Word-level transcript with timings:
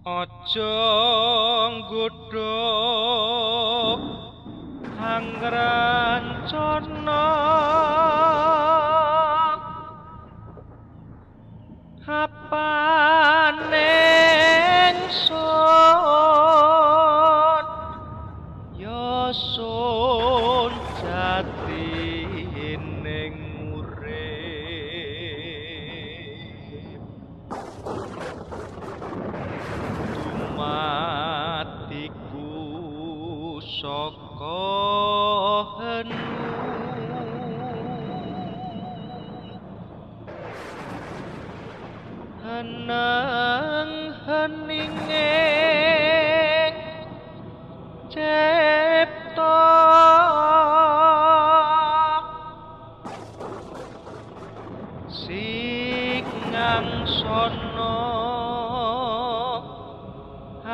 Aja 0.00 0.80
nggodhok 1.76 2.40
anggran 4.96 6.24
cerna 6.48 7.28
Apa 12.08 12.99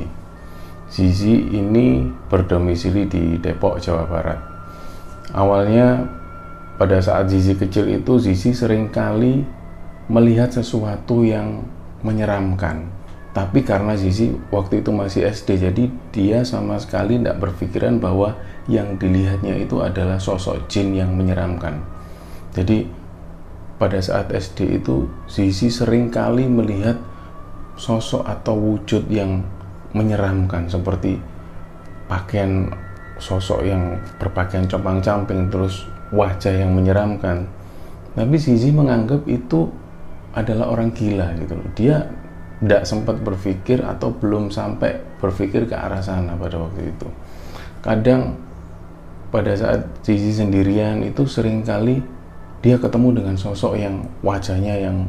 Zizi 0.87 1.35
ini 1.59 2.07
berdomisili 2.31 3.03
di 3.03 3.35
Depok, 3.35 3.83
Jawa 3.83 4.07
Barat. 4.07 4.39
Awalnya 5.35 6.07
pada 6.79 7.03
saat 7.03 7.27
Zizi 7.27 7.59
kecil 7.59 7.99
itu 7.99 8.15
Zizi 8.15 8.55
sering 8.55 8.87
kali 8.87 9.43
melihat 10.07 10.55
sesuatu 10.55 11.27
yang 11.27 11.67
menyeramkan. 11.99 12.87
Tapi 13.35 13.59
karena 13.59 13.99
Zizi 13.99 14.31
waktu 14.47 14.79
itu 14.79 14.95
masih 14.95 15.27
SD, 15.27 15.67
jadi 15.67 15.83
dia 16.15 16.47
sama 16.47 16.79
sekali 16.79 17.19
tidak 17.19 17.43
berpikiran 17.43 17.99
bahwa 17.99 18.39
yang 18.71 18.95
dilihatnya 18.95 19.59
itu 19.59 19.83
adalah 19.83 20.15
sosok 20.15 20.71
jin 20.71 20.95
yang 20.95 21.11
menyeramkan. 21.11 21.83
Jadi 22.55 22.87
pada 23.75 23.99
saat 23.99 24.31
SD 24.31 24.79
itu 24.79 25.11
Zizi 25.27 25.67
sering 25.67 26.07
kali 26.07 26.47
melihat 26.47 26.95
sosok 27.77 28.25
atau 28.25 28.57
wujud 28.57 29.05
yang 29.07 29.45
menyeramkan 29.93 30.67
seperti 30.67 31.15
pakaian 32.09 32.67
sosok 33.17 33.65
yang 33.65 33.97
berpakaian 34.17 34.65
compang-camping 34.65 35.49
terus 35.49 35.85
wajah 36.11 36.53
yang 36.53 36.73
menyeramkan. 36.73 37.45
Tapi 38.17 38.35
Zizi 38.41 38.73
menganggap 38.73 39.25
itu 39.29 39.69
adalah 40.33 40.73
orang 40.73 40.89
gila 40.93 41.33
gitu 41.37 41.53
loh. 41.53 41.69
Dia 41.77 41.97
tidak 42.57 42.83
sempat 42.89 43.21
berpikir 43.21 43.85
atau 43.85 44.09
belum 44.09 44.49
sampai 44.49 44.97
berpikir 45.21 45.69
ke 45.69 45.75
arah 45.77 46.01
sana 46.01 46.33
pada 46.33 46.57
waktu 46.57 46.89
itu. 46.89 47.07
Kadang 47.85 48.33
pada 49.29 49.53
saat 49.53 49.85
Zizi 50.01 50.33
sendirian 50.33 51.05
itu 51.05 51.29
sering 51.29 51.61
kali 51.61 52.01
dia 52.65 52.81
ketemu 52.81 53.21
dengan 53.21 53.35
sosok 53.37 53.77
yang 53.77 54.01
wajahnya 54.25 54.89
yang 54.89 55.05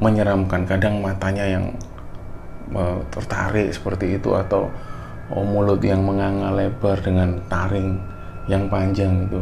menyeramkan. 0.00 0.64
Kadang 0.66 1.04
matanya 1.04 1.44
yang 1.46 1.64
uh, 2.74 2.98
tertarik 3.12 3.70
seperti 3.70 4.16
itu 4.18 4.32
atau 4.34 4.66
oh, 5.30 5.44
mulut 5.46 5.78
yang 5.84 6.02
menganga 6.02 6.50
lebar 6.50 6.98
dengan 6.98 7.38
taring 7.46 8.00
yang 8.50 8.66
panjang 8.66 9.28
itu. 9.28 9.40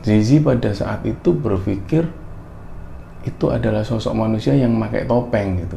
Zizi 0.00 0.40
pada 0.40 0.72
saat 0.72 1.04
itu 1.04 1.36
berpikir 1.36 2.08
itu 3.20 3.46
adalah 3.52 3.84
sosok 3.84 4.16
manusia 4.16 4.56
yang 4.56 4.72
pakai 4.80 5.04
topeng 5.04 5.60
gitu. 5.60 5.76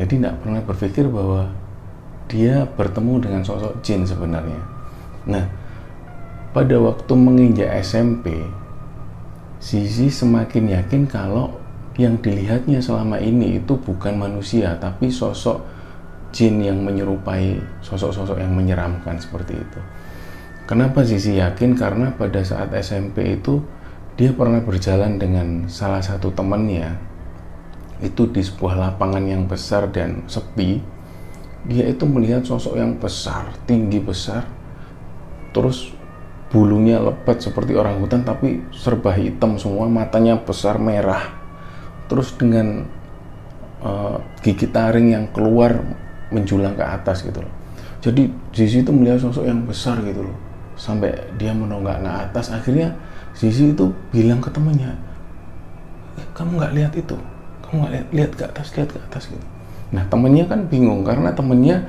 Jadi 0.00 0.16
tidak 0.16 0.40
pernah 0.40 0.62
berpikir 0.64 1.04
bahwa 1.04 1.52
dia 2.32 2.64
bertemu 2.64 3.14
dengan 3.20 3.42
sosok 3.44 3.76
jin 3.84 4.08
sebenarnya. 4.08 4.62
Nah 5.28 5.44
pada 6.56 6.76
waktu 6.80 7.12
menginjak 7.12 7.68
SMP 7.80 8.40
Zizi 9.62 10.10
semakin 10.10 10.74
yakin 10.74 11.06
kalau 11.06 11.61
yang 12.00 12.16
dilihatnya 12.24 12.80
selama 12.80 13.20
ini 13.20 13.60
itu 13.60 13.76
bukan 13.76 14.16
manusia 14.16 14.72
tapi 14.80 15.12
sosok 15.12 15.60
jin 16.32 16.64
yang 16.64 16.80
menyerupai 16.80 17.60
sosok-sosok 17.84 18.40
yang 18.40 18.56
menyeramkan 18.56 19.20
seperti 19.20 19.60
itu. 19.60 19.80
Kenapa 20.64 21.04
Zizi 21.04 21.36
yakin? 21.36 21.76
Karena 21.76 22.16
pada 22.16 22.40
saat 22.40 22.72
SMP 22.72 23.36
itu 23.36 23.60
dia 24.16 24.32
pernah 24.32 24.64
berjalan 24.64 25.20
dengan 25.20 25.68
salah 25.68 26.00
satu 26.00 26.32
temannya 26.32 26.96
itu 28.00 28.24
di 28.32 28.40
sebuah 28.40 28.80
lapangan 28.80 29.22
yang 29.28 29.44
besar 29.44 29.92
dan 29.92 30.24
sepi. 30.24 30.80
Dia 31.68 31.86
itu 31.86 32.02
melihat 32.08 32.42
sosok 32.42 32.74
yang 32.74 32.98
besar, 32.98 33.54
tinggi 33.70 34.02
besar, 34.02 34.42
terus 35.54 35.94
bulunya 36.50 36.98
lebat 36.98 37.38
seperti 37.38 37.76
orang 37.78 38.02
hutan 38.02 38.26
tapi 38.26 38.66
serba 38.74 39.14
hitam 39.14 39.56
semua 39.56 39.86
matanya 39.88 40.36
besar 40.36 40.76
merah 40.76 41.41
terus 42.12 42.36
dengan 42.36 42.84
uh, 43.80 44.20
gigi 44.44 44.68
taring 44.68 45.16
yang 45.16 45.24
keluar 45.32 45.80
menjulang 46.28 46.76
ke 46.76 46.84
atas 46.84 47.24
gitu 47.24 47.40
loh. 47.40 47.52
Jadi 48.04 48.28
Zizi 48.52 48.84
itu 48.84 48.92
melihat 48.92 49.24
sosok 49.24 49.48
yang 49.48 49.64
besar 49.64 49.96
gitu 50.04 50.28
loh. 50.28 50.36
Sampai 50.76 51.16
dia 51.40 51.56
menonggak 51.56 52.04
ke 52.04 52.12
atas 52.12 52.52
akhirnya 52.52 52.92
Zizi 53.32 53.72
itu 53.72 53.88
bilang 54.12 54.44
ke 54.44 54.52
temannya 54.52 54.92
eh, 56.20 56.26
kamu 56.36 56.60
nggak 56.60 56.72
lihat 56.76 56.92
itu? 57.00 57.16
Kamu 57.64 57.74
nggak 57.80 57.92
lihat 57.96 58.06
lihat 58.12 58.30
ke 58.36 58.44
atas 58.44 58.66
lihat 58.76 58.92
ke 58.92 59.00
atas 59.00 59.32
gitu. 59.32 59.46
Nah 59.96 60.04
temennya 60.12 60.44
kan 60.44 60.68
bingung 60.68 61.00
karena 61.00 61.32
temennya 61.32 61.88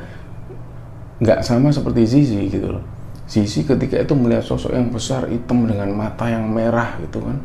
nggak 1.19 1.43
sama 1.43 1.67
seperti 1.67 2.07
Zizi 2.07 2.47
gitu 2.47 2.79
loh. 2.79 2.83
Zizi 3.27 3.67
ketika 3.67 3.99
itu 3.99 4.15
melihat 4.15 4.47
sosok 4.47 4.71
yang 4.71 4.87
besar 4.87 5.27
hitam 5.27 5.67
dengan 5.67 5.91
mata 5.91 6.31
yang 6.31 6.47
merah 6.47 6.95
gitu 7.03 7.19
kan 7.19 7.43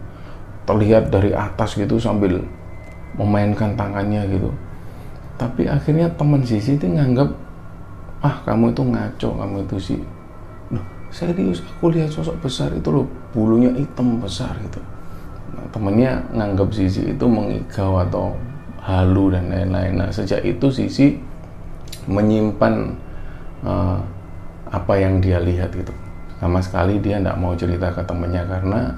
terlihat 0.68 1.08
dari 1.08 1.32
atas 1.32 1.74
gitu 1.74 1.96
sambil 1.96 2.44
memainkan 3.16 3.72
tangannya 3.78 4.26
gitu. 4.28 4.50
Tapi 5.38 5.70
akhirnya 5.70 6.10
teman 6.18 6.42
Zizi 6.42 6.74
itu 6.74 6.90
nganggap 6.90 7.30
ah 8.18 8.42
kamu 8.42 8.74
itu 8.74 8.82
ngaco 8.82 9.28
kamu 9.38 9.56
itu 9.62 9.76
sih 9.78 10.00
loh 10.74 10.82
serius 11.14 11.62
aku 11.62 11.94
lihat 11.94 12.10
sosok 12.10 12.34
besar 12.42 12.74
itu 12.74 12.90
loh 12.90 13.06
bulunya 13.30 13.70
hitam 13.78 14.18
besar 14.18 14.58
gitu. 14.66 14.82
Nah, 15.54 15.64
temennya 15.70 16.18
nganggap 16.34 16.68
Zizi 16.74 17.14
itu 17.14 17.24
mengigau 17.24 18.02
atau 18.02 18.34
halu 18.82 19.30
dan 19.30 19.46
lain-lain. 19.52 20.00
Nah 20.02 20.10
sejak 20.10 20.42
itu 20.42 20.66
Zizi 20.72 21.20
menyimpan 22.08 22.96
uh, 23.62 24.00
apa 24.68 24.94
yang 24.98 25.22
dia 25.22 25.38
lihat 25.38 25.70
gitu. 25.72 25.94
Sama 26.38 26.62
sekali 26.62 26.98
dia 27.02 27.18
tidak 27.18 27.38
mau 27.38 27.54
cerita 27.54 27.90
ke 27.90 28.02
temennya 28.06 28.46
karena 28.46 28.94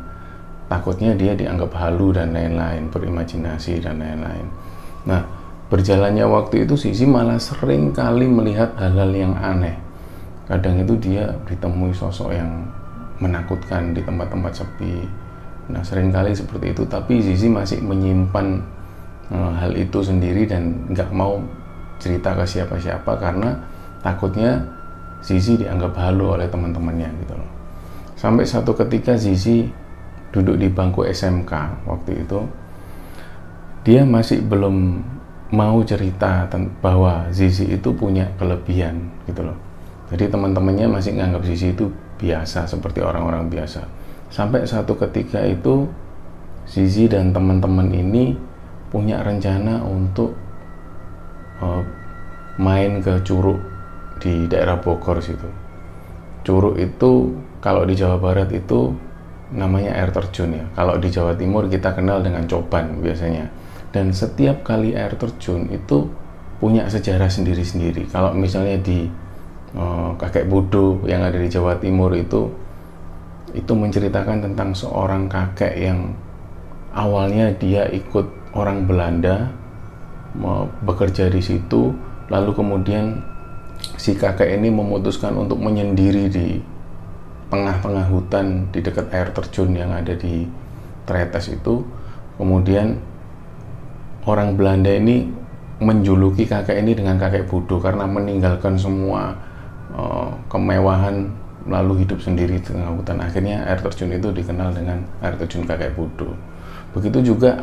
takutnya 0.70 1.18
dia 1.18 1.34
dianggap 1.34 1.74
halu 1.74 2.14
dan 2.14 2.30
lain-lain 2.30 2.86
berimajinasi 2.94 3.82
dan 3.82 3.98
lain-lain. 3.98 4.46
Nah 5.10 5.26
berjalannya 5.66 6.22
waktu 6.30 6.62
itu 6.62 6.78
Sisi 6.78 7.02
malah 7.10 7.42
sering 7.42 7.90
kali 7.90 8.30
melihat 8.30 8.70
hal-hal 8.78 9.10
yang 9.10 9.34
aneh. 9.34 9.74
Kadang 10.46 10.78
itu 10.78 10.94
dia 11.02 11.34
ditemui 11.50 11.90
sosok 11.90 12.30
yang 12.30 12.70
menakutkan 13.18 13.90
di 13.90 14.00
tempat-tempat 14.00 14.62
sepi. 14.62 15.02
Nah 15.74 15.82
sering 15.82 16.14
kali 16.14 16.30
seperti 16.30 16.70
itu 16.70 16.86
tapi 16.86 17.18
Sisi 17.18 17.50
masih 17.50 17.82
menyimpan 17.82 18.62
uh, 19.34 19.50
hal 19.58 19.74
itu 19.74 19.98
sendiri 20.06 20.46
dan 20.46 20.86
nggak 20.86 21.10
mau 21.10 21.42
cerita 22.00 22.32
ke 22.32 22.46
siapa-siapa 22.46 23.12
karena 23.18 23.58
takutnya 24.00 24.62
Zizi 25.20 25.60
dianggap 25.60 25.92
halu 26.00 26.32
oleh 26.32 26.48
teman-temannya 26.48 27.12
gitu 27.20 27.36
loh. 27.36 27.50
Sampai 28.16 28.48
satu 28.48 28.72
ketika 28.72 29.20
Zizi 29.20 29.68
duduk 30.30 30.56
di 30.58 30.70
bangku 30.70 31.02
SMK 31.06 31.52
waktu 31.86 32.22
itu, 32.22 32.40
dia 33.82 34.06
masih 34.06 34.44
belum 34.44 35.02
mau 35.50 35.82
cerita 35.82 36.46
bahwa 36.78 37.26
Zizi 37.34 37.66
itu 37.66 37.90
punya 37.90 38.30
kelebihan 38.38 39.10
gitu 39.26 39.42
loh. 39.50 39.58
Jadi 40.10 40.30
teman-temannya 40.30 40.86
masih 40.90 41.18
nganggap 41.18 41.42
Zizi 41.46 41.74
itu 41.74 41.90
biasa 42.18 42.66
seperti 42.66 43.02
orang-orang 43.02 43.50
biasa. 43.50 43.82
Sampai 44.30 44.62
satu 44.62 44.94
ketika 44.94 45.42
itu 45.42 45.90
Zizi 46.70 47.10
dan 47.10 47.34
teman-teman 47.34 47.90
ini 47.90 48.38
punya 48.94 49.22
rencana 49.22 49.82
untuk 49.82 50.34
uh, 51.62 51.82
main 52.58 53.02
ke 53.02 53.22
Curug 53.26 53.58
di 54.22 54.46
daerah 54.46 54.78
Bogor 54.78 55.18
situ. 55.18 55.46
Curug 56.46 56.78
itu 56.78 57.34
kalau 57.58 57.82
di 57.82 57.98
Jawa 57.98 58.22
Barat 58.22 58.54
itu 58.54 58.94
namanya 59.50 59.94
air 59.94 60.10
terjun 60.14 60.54
ya. 60.54 60.64
Kalau 60.74 60.98
di 60.98 61.08
Jawa 61.10 61.34
Timur 61.34 61.66
kita 61.66 61.94
kenal 61.94 62.22
dengan 62.22 62.46
coban 62.46 63.02
biasanya. 63.02 63.50
Dan 63.90 64.14
setiap 64.14 64.62
kali 64.62 64.94
air 64.94 65.18
terjun 65.18 65.66
itu 65.70 66.06
punya 66.62 66.86
sejarah 66.86 67.26
sendiri-sendiri. 67.26 68.06
Kalau 68.12 68.30
misalnya 68.36 68.78
di 68.78 69.10
uh, 69.74 70.14
kakek 70.14 70.46
Budo 70.46 71.02
yang 71.06 71.26
ada 71.26 71.38
di 71.38 71.50
Jawa 71.50 71.78
Timur 71.78 72.14
itu 72.14 72.50
itu 73.50 73.72
menceritakan 73.74 74.46
tentang 74.46 74.70
seorang 74.78 75.26
kakek 75.26 75.74
yang 75.74 76.14
awalnya 76.94 77.50
dia 77.58 77.90
ikut 77.90 78.54
orang 78.54 78.86
Belanda 78.86 79.50
bekerja 80.86 81.26
di 81.26 81.42
situ 81.42 81.90
lalu 82.30 82.54
kemudian 82.54 83.18
si 83.98 84.14
kakek 84.14 84.54
ini 84.54 84.70
memutuskan 84.70 85.34
untuk 85.34 85.58
menyendiri 85.58 86.30
di 86.30 86.62
tengah-tengah 87.50 88.06
hutan 88.08 88.70
di 88.70 88.80
dekat 88.80 89.10
air 89.10 89.28
terjun 89.34 89.74
yang 89.74 89.90
ada 89.90 90.14
di 90.14 90.46
Tretes 91.04 91.50
itu 91.50 91.82
kemudian 92.38 92.96
orang 94.24 94.54
Belanda 94.54 94.94
ini 94.94 95.26
menjuluki 95.82 96.46
kakek 96.46 96.78
ini 96.78 96.94
dengan 96.94 97.18
kakek 97.18 97.50
bodoh 97.50 97.82
karena 97.82 98.06
meninggalkan 98.06 98.78
semua 98.78 99.34
uh, 99.92 100.30
kemewahan 100.46 101.26
lalu 101.66 102.06
hidup 102.06 102.22
sendiri 102.22 102.56
di 102.56 102.64
tengah 102.64 102.94
hutan 102.94 103.20
akhirnya 103.20 103.66
air 103.66 103.80
terjun 103.82 104.14
itu 104.14 104.32
dikenal 104.32 104.72
dengan 104.72 105.02
air 105.20 105.34
terjun 105.36 105.66
kakek 105.66 105.92
bodoh 105.98 106.32
begitu 106.94 107.34
juga 107.34 107.60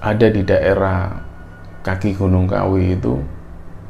ada 0.00 0.26
di 0.32 0.40
daerah 0.40 1.12
kaki 1.84 2.16
Gunung 2.16 2.48
Kawi 2.48 2.96
itu 2.96 3.20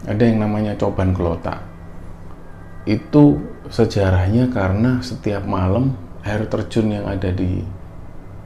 ada 0.06 0.22
yang 0.26 0.42
namanya 0.42 0.74
Coban 0.74 1.14
Kelotak. 1.14 1.69
Itu 2.88 3.42
sejarahnya 3.70 4.50
karena 4.50 4.98
setiap 5.04 5.46
malam 5.46 5.94
air 6.26 6.44
terjun 6.48 6.92
yang 6.92 7.06
ada 7.08 7.32
di 7.32 7.64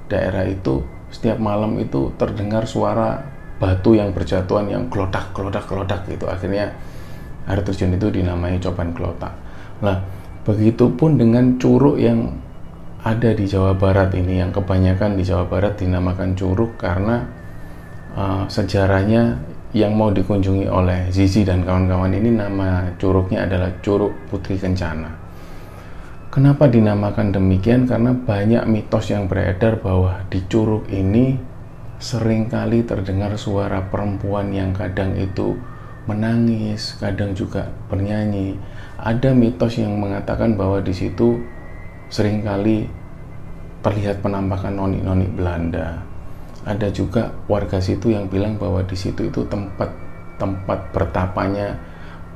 daerah 0.06 0.46
itu 0.46 0.84
setiap 1.10 1.38
malam 1.38 1.78
itu 1.78 2.12
terdengar 2.18 2.66
suara 2.66 3.22
batu 3.58 3.94
yang 3.94 4.10
berjatuhan 4.10 4.66
yang 4.66 4.84
kelotak 4.90 5.30
kelotak 5.30 5.64
kelotak 5.70 6.04
gitu 6.10 6.26
akhirnya 6.26 6.74
air 7.48 7.60
terjun 7.62 7.94
itu 7.94 8.08
dinamai 8.08 8.56
Coban 8.60 8.90
Kelotak. 8.96 9.32
Nah, 9.84 10.00
begitupun 10.48 11.20
dengan 11.20 11.60
curug 11.60 12.00
yang 12.00 12.40
ada 13.04 13.36
di 13.36 13.44
Jawa 13.44 13.76
Barat 13.76 14.16
ini 14.16 14.40
yang 14.40 14.48
kebanyakan 14.48 15.20
di 15.20 15.22
Jawa 15.28 15.44
Barat 15.44 15.76
dinamakan 15.76 16.32
curug 16.32 16.80
karena 16.80 17.28
uh, 18.16 18.48
sejarahnya 18.48 19.44
yang 19.74 19.98
mau 19.98 20.14
dikunjungi 20.14 20.70
oleh 20.70 21.10
Zizi 21.10 21.42
dan 21.42 21.66
kawan-kawan 21.66 22.14
ini 22.14 22.30
nama 22.30 22.94
curugnya 22.94 23.42
adalah 23.42 23.74
Curug 23.82 24.14
Putri 24.30 24.54
Kencana. 24.54 25.10
Kenapa 26.30 26.70
dinamakan 26.70 27.34
demikian? 27.34 27.82
Karena 27.90 28.14
banyak 28.14 28.62
mitos 28.70 29.10
yang 29.10 29.26
beredar 29.26 29.82
bahwa 29.82 30.22
di 30.30 30.46
curug 30.46 30.86
ini 30.94 31.34
sering 31.98 32.46
kali 32.46 32.86
terdengar 32.86 33.34
suara 33.34 33.90
perempuan 33.90 34.54
yang 34.54 34.70
kadang 34.70 35.18
itu 35.18 35.58
menangis, 36.06 36.94
kadang 37.02 37.34
juga 37.34 37.70
bernyanyi. 37.90 38.54
Ada 38.98 39.34
mitos 39.34 39.74
yang 39.78 39.98
mengatakan 39.98 40.54
bahwa 40.54 40.78
di 40.86 40.94
situ 40.94 41.42
sering 42.14 42.46
kali 42.46 42.86
terlihat 43.82 44.22
penampakan 44.22 44.78
noni-noni 44.78 45.26
Belanda 45.34 46.13
ada 46.64 46.88
juga 46.88 47.28
warga 47.44 47.76
situ 47.76 48.12
yang 48.12 48.26
bilang 48.32 48.56
bahwa 48.56 48.80
di 48.84 48.96
situ 48.96 49.28
itu 49.28 49.44
tempat 49.46 49.92
tempat 50.40 50.90
bertapanya 50.90 51.76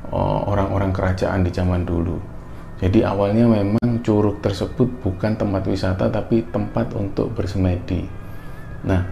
eh, 0.09 0.39
orang-orang 0.45 0.93
kerajaan 0.93 1.41
di 1.41 1.51
zaman 1.51 1.83
dulu. 1.83 2.17
Jadi 2.79 3.03
awalnya 3.03 3.43
memang 3.43 3.99
curug 3.99 4.39
tersebut 4.39 4.87
bukan 5.03 5.35
tempat 5.35 5.67
wisata 5.67 6.07
tapi 6.07 6.47
tempat 6.47 6.95
untuk 6.95 7.35
bersemedi. 7.35 8.07
Nah, 8.87 9.03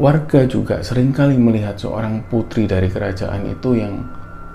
warga 0.00 0.48
juga 0.48 0.80
sering 0.80 1.12
kali 1.12 1.36
melihat 1.36 1.76
seorang 1.76 2.24
putri 2.32 2.64
dari 2.64 2.88
kerajaan 2.88 3.44
itu 3.44 3.76
yang 3.76 4.00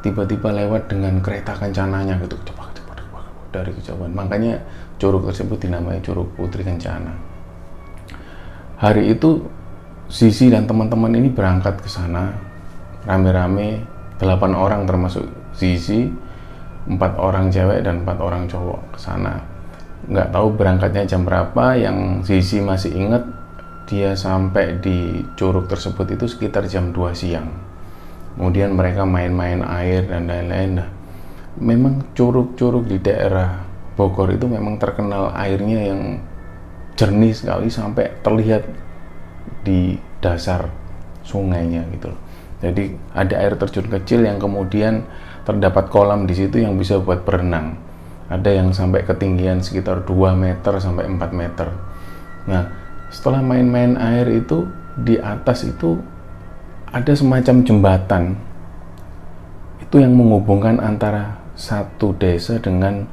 tiba-tiba 0.02 0.50
lewat 0.50 0.90
dengan 0.90 1.22
kereta 1.22 1.54
kencananya 1.54 2.18
gitu 2.26 2.42
cepat 2.42 2.74
cepat 2.74 2.98
dari 3.54 3.70
kejauhan. 3.78 4.18
Makanya 4.18 4.58
curug 4.98 5.30
tersebut 5.30 5.62
dinamai 5.62 6.02
Curug 6.02 6.34
Putri 6.34 6.66
Kencana 6.66 7.29
hari 8.80 9.12
itu 9.14 9.44
Sisi 10.10 10.50
dan 10.50 10.66
teman-teman 10.66 11.14
ini 11.14 11.30
berangkat 11.30 11.86
ke 11.86 11.90
sana. 11.92 12.34
Rame-rame 13.06 13.86
8 14.18 14.26
orang 14.58 14.90
termasuk 14.90 15.30
Sisi 15.54 16.10
empat 16.90 17.22
orang 17.22 17.54
cewek 17.54 17.86
dan 17.86 18.02
empat 18.02 18.18
orang 18.18 18.50
cowok 18.50 18.98
ke 18.98 19.00
sana. 19.00 19.38
Nggak 20.10 20.34
tahu 20.34 20.48
berangkatnya 20.58 21.06
jam 21.06 21.22
berapa 21.30 21.78
yang 21.78 22.26
Sisi 22.26 22.58
masih 22.58 22.98
inget 22.98 23.22
dia 23.86 24.18
sampai 24.18 24.82
di 24.82 25.22
curug 25.38 25.70
tersebut 25.70 26.10
itu 26.18 26.26
sekitar 26.26 26.66
jam 26.66 26.90
2 26.90 27.14
siang. 27.14 27.54
Kemudian 28.34 28.74
mereka 28.74 29.06
main-main 29.06 29.62
air 29.62 30.10
dan 30.10 30.26
lain-lain. 30.26 30.82
Nah, 30.82 30.90
memang 31.60 32.16
curug-curug 32.18 32.88
di 32.90 32.98
daerah 32.98 33.62
Bogor 33.94 34.32
itu 34.32 34.48
memang 34.48 34.80
terkenal 34.80 35.36
airnya 35.36 35.92
yang 35.92 36.02
jernih 37.00 37.32
sekali 37.32 37.72
sampai 37.72 38.20
terlihat 38.20 38.68
di 39.64 39.96
dasar 40.20 40.68
sungainya 41.24 41.88
gitu 41.96 42.12
loh. 42.12 42.20
Jadi 42.60 42.92
ada 43.16 43.40
air 43.40 43.56
terjun 43.56 43.88
kecil 43.88 44.28
yang 44.28 44.36
kemudian 44.36 45.08
terdapat 45.48 45.88
kolam 45.88 46.28
di 46.28 46.36
situ 46.36 46.60
yang 46.60 46.76
bisa 46.76 47.00
buat 47.00 47.24
berenang. 47.24 47.80
Ada 48.28 48.60
yang 48.60 48.76
sampai 48.76 49.08
ketinggian 49.08 49.64
sekitar 49.64 50.04
2 50.04 50.36
meter 50.36 50.76
sampai 50.84 51.08
4 51.08 51.32
meter. 51.32 51.72
Nah, 52.52 52.68
setelah 53.08 53.40
main-main 53.40 53.96
air 53.96 54.28
itu 54.28 54.68
di 55.00 55.16
atas 55.16 55.64
itu 55.64 56.04
ada 56.92 57.16
semacam 57.16 57.64
jembatan. 57.64 58.24
Itu 59.80 60.04
yang 60.04 60.20
menghubungkan 60.20 60.84
antara 60.84 61.40
satu 61.56 62.12
desa 62.20 62.60
dengan 62.60 63.08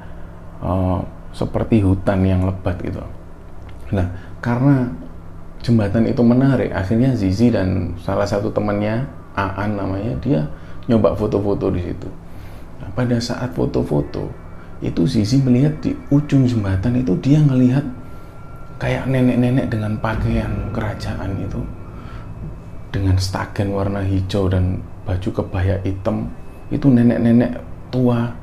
uh, 0.58 1.00
seperti 1.30 1.86
hutan 1.86 2.26
yang 2.26 2.44
lebat 2.44 2.82
gitu. 2.82 3.00
Nah, 3.94 4.06
karena 4.42 4.90
jembatan 5.62 6.06
itu 6.06 6.22
menarik, 6.22 6.70
akhirnya 6.74 7.14
Zizi 7.14 7.50
dan 7.50 7.94
salah 8.00 8.26
satu 8.26 8.50
temannya, 8.50 9.06
Aan 9.36 9.76
namanya, 9.76 10.16
dia 10.24 10.40
nyoba 10.88 11.12
foto-foto 11.12 11.68
di 11.68 11.84
situ. 11.84 12.08
Nah, 12.80 12.88
pada 12.96 13.20
saat 13.20 13.52
foto-foto, 13.52 14.32
itu 14.80 15.02
Zizi 15.04 15.40
melihat 15.40 15.76
di 15.80 15.92
ujung 16.12 16.44
jembatan 16.44 17.00
itu 17.00 17.16
dia 17.20 17.40
ngelihat 17.40 17.84
kayak 18.76 19.08
nenek-nenek 19.08 19.72
dengan 19.72 19.96
pakaian 19.96 20.68
kerajaan 20.72 21.32
itu 21.40 21.60
dengan 22.92 23.16
stagen 23.16 23.72
warna 23.72 24.04
hijau 24.04 24.52
dan 24.52 24.84
baju 25.08 25.28
kebaya 25.32 25.80
hitam 25.80 26.28
itu 26.68 26.92
nenek-nenek 26.92 27.56
tua 27.88 28.36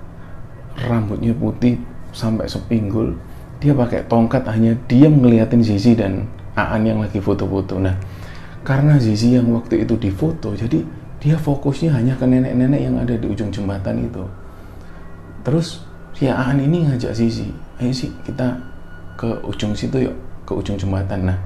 rambutnya 0.89 1.37
putih 1.37 1.77
sampai 2.09 2.49
sepinggul 2.49 3.13
dia 3.63 3.71
pakai 3.71 4.03
tongkat 4.11 4.43
hanya 4.51 4.75
diam 4.91 5.23
ngeliatin 5.23 5.63
Zizi 5.63 5.95
dan 5.95 6.27
Aan 6.53 6.83
yang 6.83 6.99
lagi 6.99 7.23
foto-foto. 7.23 7.79
Nah 7.79 7.95
karena 8.67 8.99
Zizi 8.99 9.39
yang 9.39 9.47
waktu 9.55 9.87
itu 9.87 9.95
difoto 9.95 10.51
jadi 10.51 10.83
dia 11.23 11.39
fokusnya 11.39 11.95
hanya 11.95 12.19
ke 12.19 12.27
nenek-nenek 12.27 12.81
yang 12.83 12.99
ada 12.99 13.15
di 13.15 13.23
ujung 13.23 13.47
jembatan 13.55 14.03
itu. 14.03 14.27
Terus 15.47 15.79
si 16.11 16.27
Aan 16.27 16.59
ini 16.59 16.91
ngajak 16.91 17.15
Zizi 17.15 17.47
ayo 17.79 17.95
sih 17.95 18.11
kita 18.27 18.59
ke 19.15 19.31
ujung 19.47 19.71
situ 19.71 20.11
yuk 20.11 20.15
ke 20.43 20.51
ujung 20.51 20.75
jembatan. 20.75 21.31
Nah 21.31 21.39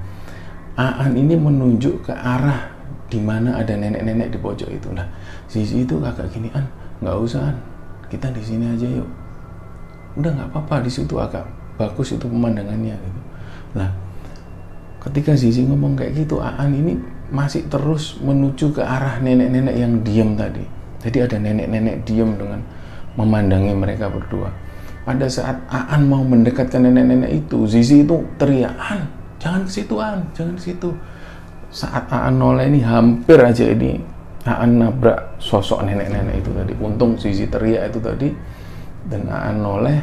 Aan 0.74 1.14
ini 1.14 1.38
menunjuk 1.38 2.02
ke 2.02 2.12
arah 2.18 2.66
di 3.06 3.22
mana 3.22 3.62
ada 3.62 3.78
nenek-nenek 3.78 4.34
di 4.34 4.38
pojok 4.42 4.68
itu. 4.74 4.90
Nah 4.90 5.06
Zizi 5.46 5.86
itu 5.86 5.94
agak 6.02 6.34
gini 6.34 6.50
an 6.50 6.66
nggak 6.98 7.14
usah 7.14 7.54
an. 7.54 7.56
Kita 8.10 8.26
di 8.34 8.42
sini 8.42 8.74
aja 8.74 8.90
yuk. 8.90 9.06
Udah 10.18 10.34
nggak 10.34 10.50
apa-apa 10.50 10.82
di 10.82 10.90
situ 10.90 11.14
agak 11.14 11.57
bagus 11.78 12.12
itu 12.12 12.26
pemandangannya 12.26 12.98
gitu. 12.98 13.20
Nah 13.78 13.90
ketika 14.98 15.32
Zizi 15.38 15.64
ngomong 15.64 15.94
kayak 15.94 16.26
gitu 16.26 16.42
Aan 16.42 16.74
ini 16.74 16.98
masih 17.30 17.64
terus 17.70 18.18
menuju 18.18 18.74
ke 18.74 18.82
arah 18.82 19.22
nenek-nenek 19.22 19.76
yang 19.78 19.92
diam 20.02 20.34
tadi. 20.34 20.66
Jadi 20.98 21.18
ada 21.22 21.36
nenek-nenek 21.38 22.02
diam 22.02 22.34
dengan 22.34 22.60
memandangi 23.14 23.72
mereka 23.78 24.10
berdua. 24.10 24.50
Pada 25.06 25.24
saat 25.30 25.56
Aan 25.70 26.04
mau 26.04 26.20
mendekatkan 26.20 26.84
nenek-nenek 26.84 27.46
itu 27.46 27.64
Zizi 27.70 28.04
itu 28.04 28.26
teriak 28.36 28.74
Aan 28.76 29.08
jangan 29.38 29.64
ke 29.64 29.70
situ 29.72 29.94
Aan 30.02 30.26
jangan 30.34 30.58
ke 30.58 30.62
situ. 30.74 30.90
Saat 31.70 32.10
Aan 32.10 32.42
noleh 32.42 32.66
ini 32.66 32.82
hampir 32.82 33.38
aja 33.38 33.64
ini 33.64 34.02
Aan 34.48 34.80
nabrak 34.80 35.38
sosok 35.38 35.86
nenek-nenek 35.86 36.42
itu 36.42 36.50
tadi. 36.52 36.72
Untung 36.82 37.14
Zizi 37.16 37.46
teriak 37.46 37.94
itu 37.94 38.00
tadi. 38.02 38.28
Dan 39.08 39.30
Aan 39.30 39.62
noleh 39.62 40.00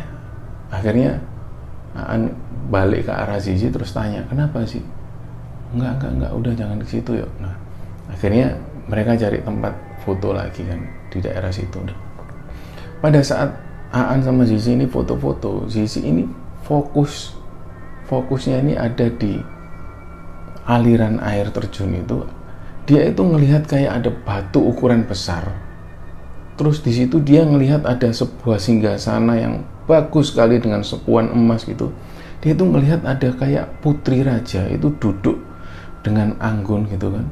akhirnya 0.73 1.34
Aan 1.95 2.31
balik 2.67 3.07
ke 3.07 3.13
arah 3.13 3.39
Zizi 3.39 3.71
terus 3.71 3.95
tanya 3.95 4.21
kenapa 4.27 4.61
sih? 4.67 4.83
Enggak 5.71 5.99
enggak 5.99 6.11
enggak. 6.19 6.31
Udah 6.35 6.53
jangan 6.53 6.77
ke 6.83 6.87
situ 6.87 7.11
yuk. 7.23 7.31
Nah 7.39 7.55
akhirnya 8.11 8.53
mereka 8.85 9.17
cari 9.17 9.39
tempat 9.41 9.73
foto 10.03 10.35
lagi 10.35 10.61
kan 10.67 10.79
di 11.09 11.17
daerah 11.23 11.49
situ. 11.49 11.79
Pada 12.99 13.19
saat 13.23 13.49
Aan 13.95 14.19
sama 14.27 14.43
Zizi 14.43 14.75
ini 14.75 14.91
foto-foto 14.91 15.71
Zizi 15.71 16.03
ini 16.03 16.27
fokus 16.67 17.31
fokusnya 18.11 18.59
ini 18.59 18.73
ada 18.75 19.07
di 19.07 19.39
aliran 20.67 21.23
air 21.23 21.47
terjun 21.49 21.95
itu. 21.95 22.27
Dia 22.85 23.07
itu 23.07 23.21
ngelihat 23.23 23.65
kayak 23.65 24.03
ada 24.03 24.11
batu 24.13 24.61
ukuran 24.61 25.07
besar 25.09 25.64
terus 26.55 26.79
di 26.79 26.91
situ 26.95 27.19
dia 27.19 27.43
ngelihat 27.43 27.83
ada 27.83 28.11
sebuah 28.11 28.59
singgasana 28.59 29.35
yang 29.35 29.53
bagus 29.85 30.33
sekali 30.33 30.57
dengan 30.59 30.81
sepuan 30.81 31.29
emas 31.31 31.63
gitu. 31.67 31.91
Dia 32.41 32.53
itu 32.53 32.65
melihat 32.65 33.01
ada 33.03 33.29
kayak 33.33 33.81
putri 33.81 34.21
raja 34.21 34.69
itu 34.69 34.93
duduk 35.01 35.39
dengan 36.05 36.37
anggun 36.37 36.85
gitu 36.89 37.09
kan. 37.11 37.25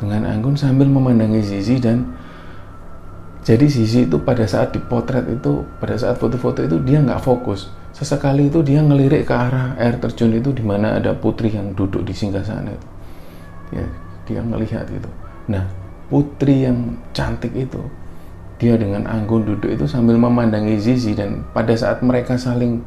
Dengan 0.00 0.24
anggun 0.26 0.56
sambil 0.56 0.88
memandangi 0.88 1.44
Zizi 1.44 1.76
dan 1.76 2.08
jadi 3.44 3.68
Zizi 3.68 4.08
itu 4.08 4.16
pada 4.20 4.44
saat 4.44 4.72
dipotret 4.72 5.28
itu 5.28 5.64
pada 5.80 5.96
saat 5.96 6.16
foto-foto 6.16 6.64
itu 6.64 6.80
dia 6.80 7.04
nggak 7.04 7.20
fokus. 7.20 7.68
Sesekali 7.92 8.48
itu 8.48 8.64
dia 8.64 8.80
ngelirik 8.80 9.28
ke 9.28 9.34
arah 9.34 9.76
air 9.76 9.98
terjun 10.00 10.32
itu 10.32 10.54
di 10.54 10.64
mana 10.64 10.96
ada 10.96 11.12
putri 11.12 11.52
yang 11.52 11.76
duduk 11.76 12.00
di 12.04 12.16
singgasana 12.16 12.72
itu. 12.72 12.88
Ya 13.76 13.86
dia 14.24 14.40
ngelihat 14.40 14.88
gitu. 14.88 15.10
Nah 15.52 15.68
putri 16.08 16.64
yang 16.64 16.96
cantik 17.12 17.52
itu 17.52 17.80
dia 18.60 18.76
dengan 18.76 19.08
anggun 19.08 19.48
duduk 19.48 19.72
itu 19.72 19.88
sambil 19.88 20.20
memandangi 20.20 20.76
Zizi 20.76 21.16
dan 21.16 21.48
pada 21.56 21.72
saat 21.72 22.04
mereka 22.04 22.36
saling 22.36 22.84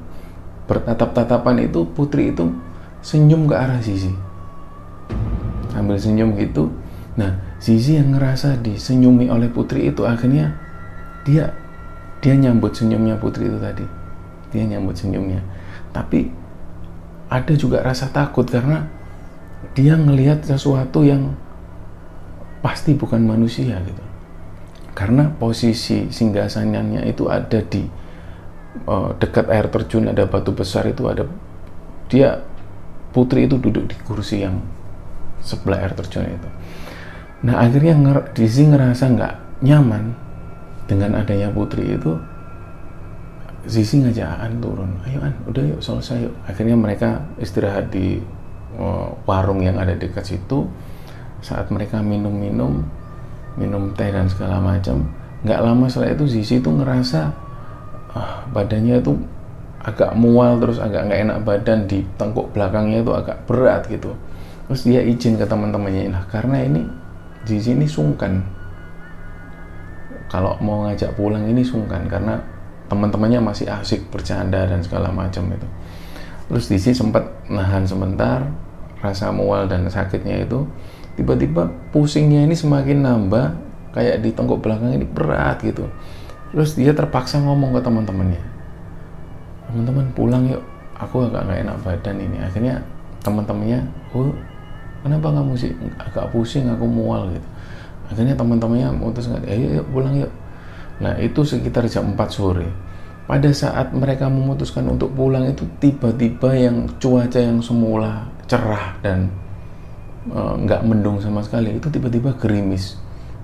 bertatap-tatapan 0.70 1.66
itu 1.66 1.82
putri 1.98 2.30
itu 2.30 2.54
senyum 3.02 3.50
ke 3.50 3.58
arah 3.58 3.82
Zizi. 3.82 4.14
Sambil 5.74 5.98
senyum 5.98 6.38
gitu. 6.38 6.70
Nah 7.18 7.42
Zizi 7.58 7.98
yang 7.98 8.14
ngerasa 8.14 8.62
disenyumi 8.62 9.34
oleh 9.34 9.50
putri 9.50 9.90
itu 9.90 10.06
akhirnya 10.06 10.54
dia 11.26 11.58
dia 12.22 12.38
nyambut 12.38 12.78
senyumnya 12.78 13.18
putri 13.18 13.50
itu 13.50 13.58
tadi. 13.58 13.84
Dia 14.54 14.70
nyambut 14.70 14.94
senyumnya. 14.94 15.42
Tapi 15.90 16.30
ada 17.34 17.54
juga 17.58 17.82
rasa 17.82 18.14
takut 18.14 18.46
karena 18.46 18.86
dia 19.74 19.98
ngelihat 19.98 20.46
sesuatu 20.46 21.02
yang 21.02 21.34
pasti 22.62 22.94
bukan 22.94 23.26
manusia 23.26 23.82
gitu 23.82 24.13
karena 24.94 25.34
posisi 25.38 26.10
singgasananya 26.10 27.06
itu 27.10 27.30
ada 27.30 27.60
di 27.66 27.86
uh, 28.86 29.14
dekat 29.18 29.50
air 29.50 29.68
terjun 29.70 30.10
ada 30.10 30.30
batu 30.30 30.54
besar 30.54 30.86
itu 30.90 31.10
ada 31.10 31.26
dia 32.10 32.42
putri 33.14 33.50
itu 33.50 33.58
duduk 33.58 33.90
di 33.90 33.96
kursi 34.06 34.46
yang 34.46 34.62
sebelah 35.42 35.82
air 35.82 35.94
terjun 35.98 36.30
itu. 36.30 36.50
Nah 37.44 37.60
akhirnya 37.60 37.98
nger 38.00 38.32
Dizzy 38.38 38.70
ngerasa 38.70 39.04
nggak 39.14 39.34
nyaman 39.66 40.16
dengan 40.88 41.20
adanya 41.20 41.50
putri 41.50 41.98
itu 41.98 42.16
Zizi 43.64 44.04
ngajak 44.04 44.28
Aan 44.28 44.60
turun 44.60 44.92
ayo 45.08 45.24
An 45.24 45.34
udah 45.48 45.64
yuk 45.64 45.80
selesai 45.80 46.28
yuk. 46.28 46.36
Akhirnya 46.44 46.76
mereka 46.76 47.24
istirahat 47.40 47.96
di 47.96 48.20
uh, 48.76 49.08
warung 49.24 49.64
yang 49.64 49.80
ada 49.80 49.96
dekat 49.96 50.28
situ. 50.28 50.68
Saat 51.40 51.72
mereka 51.72 52.04
minum-minum 52.04 52.84
minum 53.60 53.92
teh 53.94 54.10
dan 54.10 54.30
segala 54.30 54.60
macam. 54.60 55.06
Nggak 55.44 55.60
lama 55.60 55.86
setelah 55.88 56.16
itu 56.16 56.26
Zizi 56.30 56.64
itu 56.64 56.70
ngerasa 56.72 57.22
uh, 58.16 58.34
badannya 58.52 59.00
itu 59.04 59.14
agak 59.84 60.16
mual 60.16 60.64
terus 60.64 60.80
agak 60.80 61.12
nggak 61.12 61.20
enak 61.28 61.38
badan 61.44 61.80
di 61.86 62.08
tengkuk 62.16 62.56
belakangnya 62.56 63.04
itu 63.04 63.12
agak 63.12 63.38
berat 63.46 63.84
gitu. 63.92 64.16
Terus 64.72 64.82
dia 64.88 65.02
izin 65.04 65.36
ke 65.36 65.44
teman-temannya 65.44 66.10
nah 66.12 66.24
karena 66.32 66.64
ini 66.64 66.82
Zizi 67.44 67.76
ini 67.76 67.86
sungkan. 67.86 68.40
Kalau 70.32 70.58
mau 70.66 70.90
ngajak 70.90 71.14
pulang 71.14 71.46
ini 71.46 71.62
sungkan 71.62 72.10
karena 72.10 72.42
teman-temannya 72.94 73.40
masih 73.42 73.66
asik 73.70 74.06
bercanda 74.14 74.70
dan 74.70 74.84
segala 74.86 75.10
macam 75.10 75.50
itu 75.50 75.68
terus 76.52 76.70
Disi 76.70 76.94
sempat 76.94 77.26
nahan 77.50 77.88
sebentar 77.88 78.46
rasa 79.02 79.34
mual 79.34 79.66
dan 79.66 79.90
sakitnya 79.90 80.46
itu 80.46 80.62
tiba-tiba 81.20 81.70
pusingnya 81.94 82.46
ini 82.46 82.56
semakin 82.58 83.06
nambah 83.06 83.46
kayak 83.94 84.26
di 84.26 84.34
tengkuk 84.34 84.62
belakang 84.62 84.94
ini 84.94 85.06
berat 85.06 85.62
gitu. 85.62 85.86
Terus 86.54 86.78
dia 86.78 86.94
terpaksa 86.94 87.42
ngomong 87.42 87.74
ke 87.78 87.82
teman-temannya 87.82 88.54
teman-teman 89.74 90.06
pulang 90.14 90.46
yuk. 90.46 90.62
Aku 91.02 91.26
agak 91.26 91.50
nggak 91.50 91.60
enak 91.66 91.78
badan 91.82 92.18
ini. 92.22 92.38
Akhirnya 92.38 92.78
teman-temannya 93.26 93.82
oh 94.14 94.30
kenapa 95.02 95.34
kamu 95.34 95.58
sih 95.58 95.74
agak 95.98 96.30
pusing 96.30 96.70
aku 96.70 96.86
mual 96.86 97.34
gitu. 97.34 97.48
Akhirnya 98.14 98.38
teman-temannya 98.38 98.94
memutuskan 98.94 99.42
ayo 99.50 99.82
yuk 99.82 99.88
pulang 99.90 100.14
yuk. 100.22 100.32
Nah 101.02 101.18
itu 101.18 101.42
sekitar 101.42 101.90
jam 101.90 102.14
4 102.14 102.22
sore. 102.30 102.70
Pada 103.26 103.50
saat 103.50 103.90
mereka 103.98 104.30
memutuskan 104.30 104.86
untuk 104.86 105.10
pulang 105.18 105.50
itu 105.50 105.66
tiba-tiba 105.82 106.54
yang 106.54 106.86
cuaca 107.02 107.40
yang 107.42 107.64
semula 107.64 108.30
cerah 108.46 109.00
dan 109.02 109.26
eh, 109.26 109.43
nggak 110.32 110.82
e, 110.82 110.86
mendung 110.88 111.20
sama 111.20 111.44
sekali 111.44 111.76
itu 111.76 111.88
tiba-tiba 111.92 112.36
gerimis, 112.40 112.96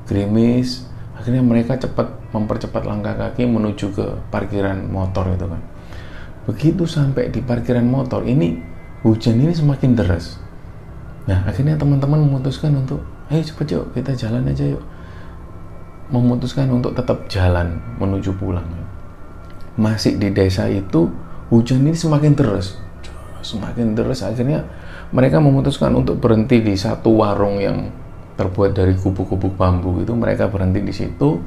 gerimis. 0.07 0.87
Akhirnya 1.19 1.43
mereka 1.43 1.75
cepat 1.75 2.31
mempercepat 2.31 2.87
langkah 2.87 3.11
kaki 3.11 3.43
menuju 3.43 3.91
ke 3.91 4.05
parkiran 4.31 4.87
motor 4.87 5.27
itu 5.35 5.45
kan. 5.51 5.61
Begitu 6.47 6.87
sampai 6.87 7.27
di 7.27 7.43
parkiran 7.43 7.83
motor 7.83 8.23
ini 8.23 8.55
hujan 9.03 9.35
ini 9.35 9.51
semakin 9.51 9.99
deras. 9.99 10.39
Nah 11.27 11.43
akhirnya 11.43 11.75
teman-teman 11.75 12.23
memutuskan 12.23 12.71
untuk, 12.73 13.03
ayo 13.27 13.43
cepet 13.43 13.67
yuk 13.75 13.85
kita 13.91 14.15
jalan 14.15 14.47
aja 14.47 14.63
yuk 14.63 14.83
memutuskan 16.09 16.71
untuk 16.73 16.97
tetap 16.97 17.29
jalan 17.29 17.77
menuju 18.01 18.33
pulang. 18.39 18.65
Masih 19.77 20.17
di 20.17 20.33
desa 20.33 20.65
itu 20.71 21.11
hujan 21.53 21.85
ini 21.85 21.93
semakin 21.93 22.33
deras, 22.33 22.79
semakin 23.45 23.93
deras. 23.93 24.25
Akhirnya 24.25 24.65
mereka 25.09 25.41
memutuskan 25.41 25.95
untuk 25.97 26.21
berhenti 26.21 26.61
di 26.61 26.77
satu 26.77 27.21
warung 27.21 27.57
yang 27.57 27.89
terbuat 28.37 28.77
dari 28.77 28.93
kubu-kubu 28.95 29.51
bambu 29.53 29.99
itu. 29.99 30.13
Mereka 30.13 30.47
berhenti 30.47 30.79
di 30.85 30.93
situ 30.93 31.39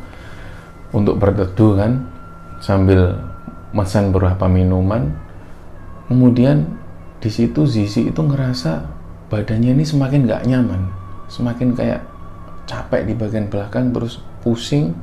untuk 0.93 1.17
berteduh 1.17 1.73
kan, 1.79 1.93
sambil 2.61 3.17
pesan 3.73 4.13
beberapa 4.13 4.51
minuman. 4.51 5.09
Kemudian 6.11 6.69
di 7.23 7.31
situ 7.33 7.65
Zizi 7.65 8.13
itu 8.13 8.21
ngerasa 8.21 8.85
badannya 9.33 9.73
ini 9.73 9.85
semakin 9.87 10.29
gak 10.29 10.45
nyaman, 10.45 10.93
semakin 11.31 11.73
kayak 11.73 12.05
capek 12.67 13.09
di 13.09 13.15
bagian 13.17 13.47
belakang 13.49 13.91
terus 13.91 14.23
pusing 14.43 14.95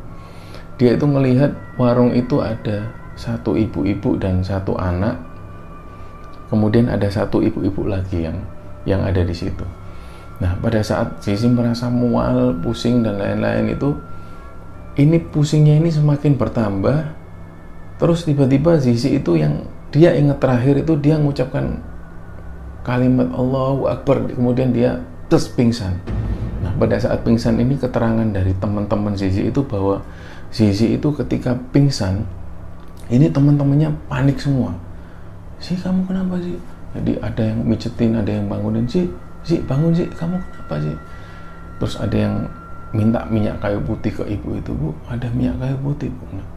dia 0.79 0.95
itu 0.95 1.03
melihat 1.03 1.51
warung 1.75 2.15
itu 2.15 2.39
ada 2.39 2.87
satu 3.19 3.59
ibu-ibu 3.59 4.15
dan 4.15 4.39
satu 4.39 4.79
anak 4.79 5.19
kemudian 6.49 6.89
ada 6.89 7.07
satu 7.07 7.39
ibu-ibu 7.45 7.85
lagi 7.85 8.25
yang 8.25 8.37
yang 8.83 9.05
ada 9.05 9.21
di 9.21 9.33
situ. 9.33 9.63
Nah, 10.39 10.55
pada 10.59 10.79
saat 10.81 11.19
Zizi 11.19 11.51
merasa 11.51 11.91
mual, 11.91 12.55
pusing 12.63 13.03
dan 13.03 13.19
lain-lain 13.19 13.75
itu, 13.75 13.91
ini 14.95 15.19
pusingnya 15.19 15.77
ini 15.77 15.91
semakin 15.91 16.39
bertambah. 16.39 16.97
Terus 17.99 18.23
tiba-tiba 18.23 18.79
Zizi 18.79 19.19
itu 19.19 19.35
yang 19.35 19.67
dia 19.91 20.15
ingat 20.15 20.39
terakhir 20.39 20.79
itu 20.79 20.95
dia 20.95 21.19
mengucapkan 21.19 21.83
kalimat 22.87 23.27
Allahu 23.35 23.91
Akbar, 23.91 24.31
kemudian 24.31 24.71
dia 24.71 25.03
terus 25.27 25.51
pingsan. 25.51 25.99
Nah, 26.63 26.71
pada 26.79 26.95
saat 26.95 27.21
pingsan 27.27 27.59
ini 27.59 27.75
keterangan 27.75 28.25
dari 28.31 28.55
teman-teman 28.55 29.19
Zizi 29.19 29.51
itu 29.51 29.59
bahwa 29.67 29.99
Zizi 30.49 30.95
itu 30.95 31.11
ketika 31.19 31.59
pingsan, 31.75 32.23
ini 33.11 33.27
teman-temannya 33.27 33.91
panik 34.07 34.39
semua. 34.39 34.71
Sih 35.59 35.75
kamu 35.75 36.07
kenapa 36.07 36.39
sih? 36.39 36.55
Jadi 36.95 37.19
ada 37.21 37.43
yang 37.43 37.59
micetin, 37.67 38.17
ada 38.17 38.31
yang 38.31 38.49
bangunin 38.49 38.87
sih, 38.89 39.05
sih 39.45 39.61
bangun 39.61 39.93
sih, 39.93 40.07
kamu 40.09 40.41
kenapa 40.41 40.75
sih? 40.81 40.95
Terus 41.77 41.95
ada 41.99 42.17
yang 42.17 42.35
minta 42.95 43.21
minyak 43.29 43.61
kayu 43.61 43.77
putih 43.85 44.09
ke 44.09 44.23
ibu 44.25 44.57
itu, 44.57 44.71
bu, 44.73 44.89
ada 45.05 45.29
minyak 45.29 45.61
kayu 45.61 45.77
putih, 45.83 46.09
bu. 46.09 46.25
Nah, 46.33 46.47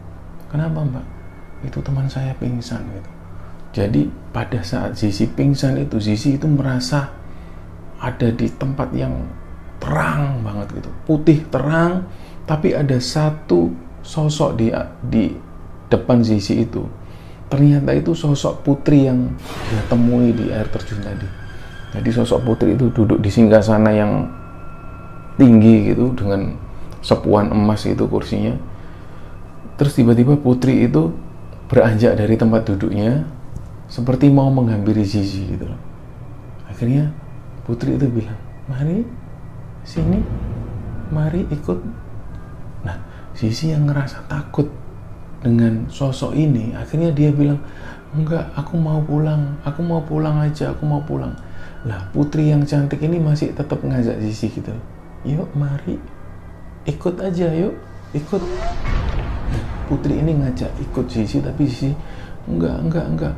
kenapa 0.49 0.81
mbak? 0.81 1.07
Itu 1.67 1.85
teman 1.85 2.09
saya 2.09 2.33
pingsan 2.41 2.81
gitu. 2.97 3.11
Jadi 3.73 4.09
pada 4.33 4.61
saat 4.65 4.97
Zizi 4.97 5.29
pingsan 5.29 5.77
itu, 5.81 6.01
Zizi 6.01 6.41
itu 6.41 6.49
merasa 6.49 7.13
ada 8.01 8.29
di 8.33 8.49
tempat 8.51 8.89
yang 8.97 9.13
terang 9.83 10.41
banget 10.47 10.81
gitu, 10.81 10.91
putih 11.05 11.43
terang, 11.51 12.07
tapi 12.47 12.73
ada 12.73 12.97
satu 13.03 13.71
sosok 14.03 14.59
di 14.59 14.71
di 15.07 15.25
depan 15.91 16.25
Zizi 16.25 16.63
itu 16.65 16.83
ternyata 17.53 17.93
itu 17.93 18.17
sosok 18.17 18.65
putri 18.65 19.13
yang 19.13 19.29
dia 19.69 19.85
temui 19.93 20.33
di 20.33 20.49
air 20.49 20.65
terjun 20.73 21.05
tadi. 21.05 21.29
Jadi 21.93 22.09
sosok 22.09 22.41
putri 22.49 22.73
itu 22.73 22.89
duduk 22.89 23.21
di 23.21 23.29
singgah 23.29 23.61
sana 23.61 23.93
yang 23.93 24.25
tinggi 25.37 25.93
gitu 25.93 26.17
dengan 26.17 26.57
sepuan 27.05 27.53
emas 27.53 27.85
itu 27.85 28.09
kursinya. 28.09 28.57
Terus 29.77 29.93
tiba-tiba 29.93 30.41
putri 30.41 30.89
itu 30.89 31.13
beranjak 31.69 32.17
dari 32.17 32.41
tempat 32.41 32.73
duduknya 32.73 33.29
seperti 33.93 34.33
mau 34.33 34.49
menghampiri 34.49 35.05
Zizi 35.05 35.53
gitu. 35.53 35.69
Akhirnya 36.65 37.13
putri 37.69 38.01
itu 38.01 38.09
bilang, 38.09 38.41
"Mari 38.65 39.05
sini, 39.85 40.25
mari 41.13 41.45
ikut." 41.53 41.77
Nah, 42.89 42.97
Zizi 43.37 43.77
yang 43.77 43.85
ngerasa 43.85 44.25
takut 44.25 44.73
dengan 45.43 45.91
sosok 45.91 46.33
ini 46.39 46.71
akhirnya 46.79 47.11
dia 47.11 47.35
bilang 47.35 47.59
enggak 48.15 48.53
aku 48.55 48.79
mau 48.79 49.03
pulang. 49.03 49.59
Aku 49.67 49.81
mau 49.83 50.01
pulang 50.05 50.39
aja 50.39 50.71
aku 50.73 50.87
mau 50.87 51.03
pulang. 51.03 51.35
Lah 51.83 52.07
putri 52.15 52.55
yang 52.55 52.63
cantik 52.63 53.03
ini 53.03 53.19
masih 53.19 53.51
tetap 53.53 53.83
ngajak 53.83 54.23
Zizi 54.23 54.49
gitu. 54.53 54.73
Yuk 55.27 55.51
mari. 55.59 55.99
Ikut 56.87 57.19
aja 57.19 57.51
yuk. 57.51 57.75
Ikut. 58.13 58.43
Nah, 58.43 59.65
putri 59.91 60.21
ini 60.21 60.39
ngajak 60.39 60.71
ikut 60.79 61.07
Zizi 61.11 61.43
tapi 61.43 61.67
Zizi 61.67 61.91
enggak 62.47 62.77
enggak 62.87 63.07
enggak. 63.11 63.35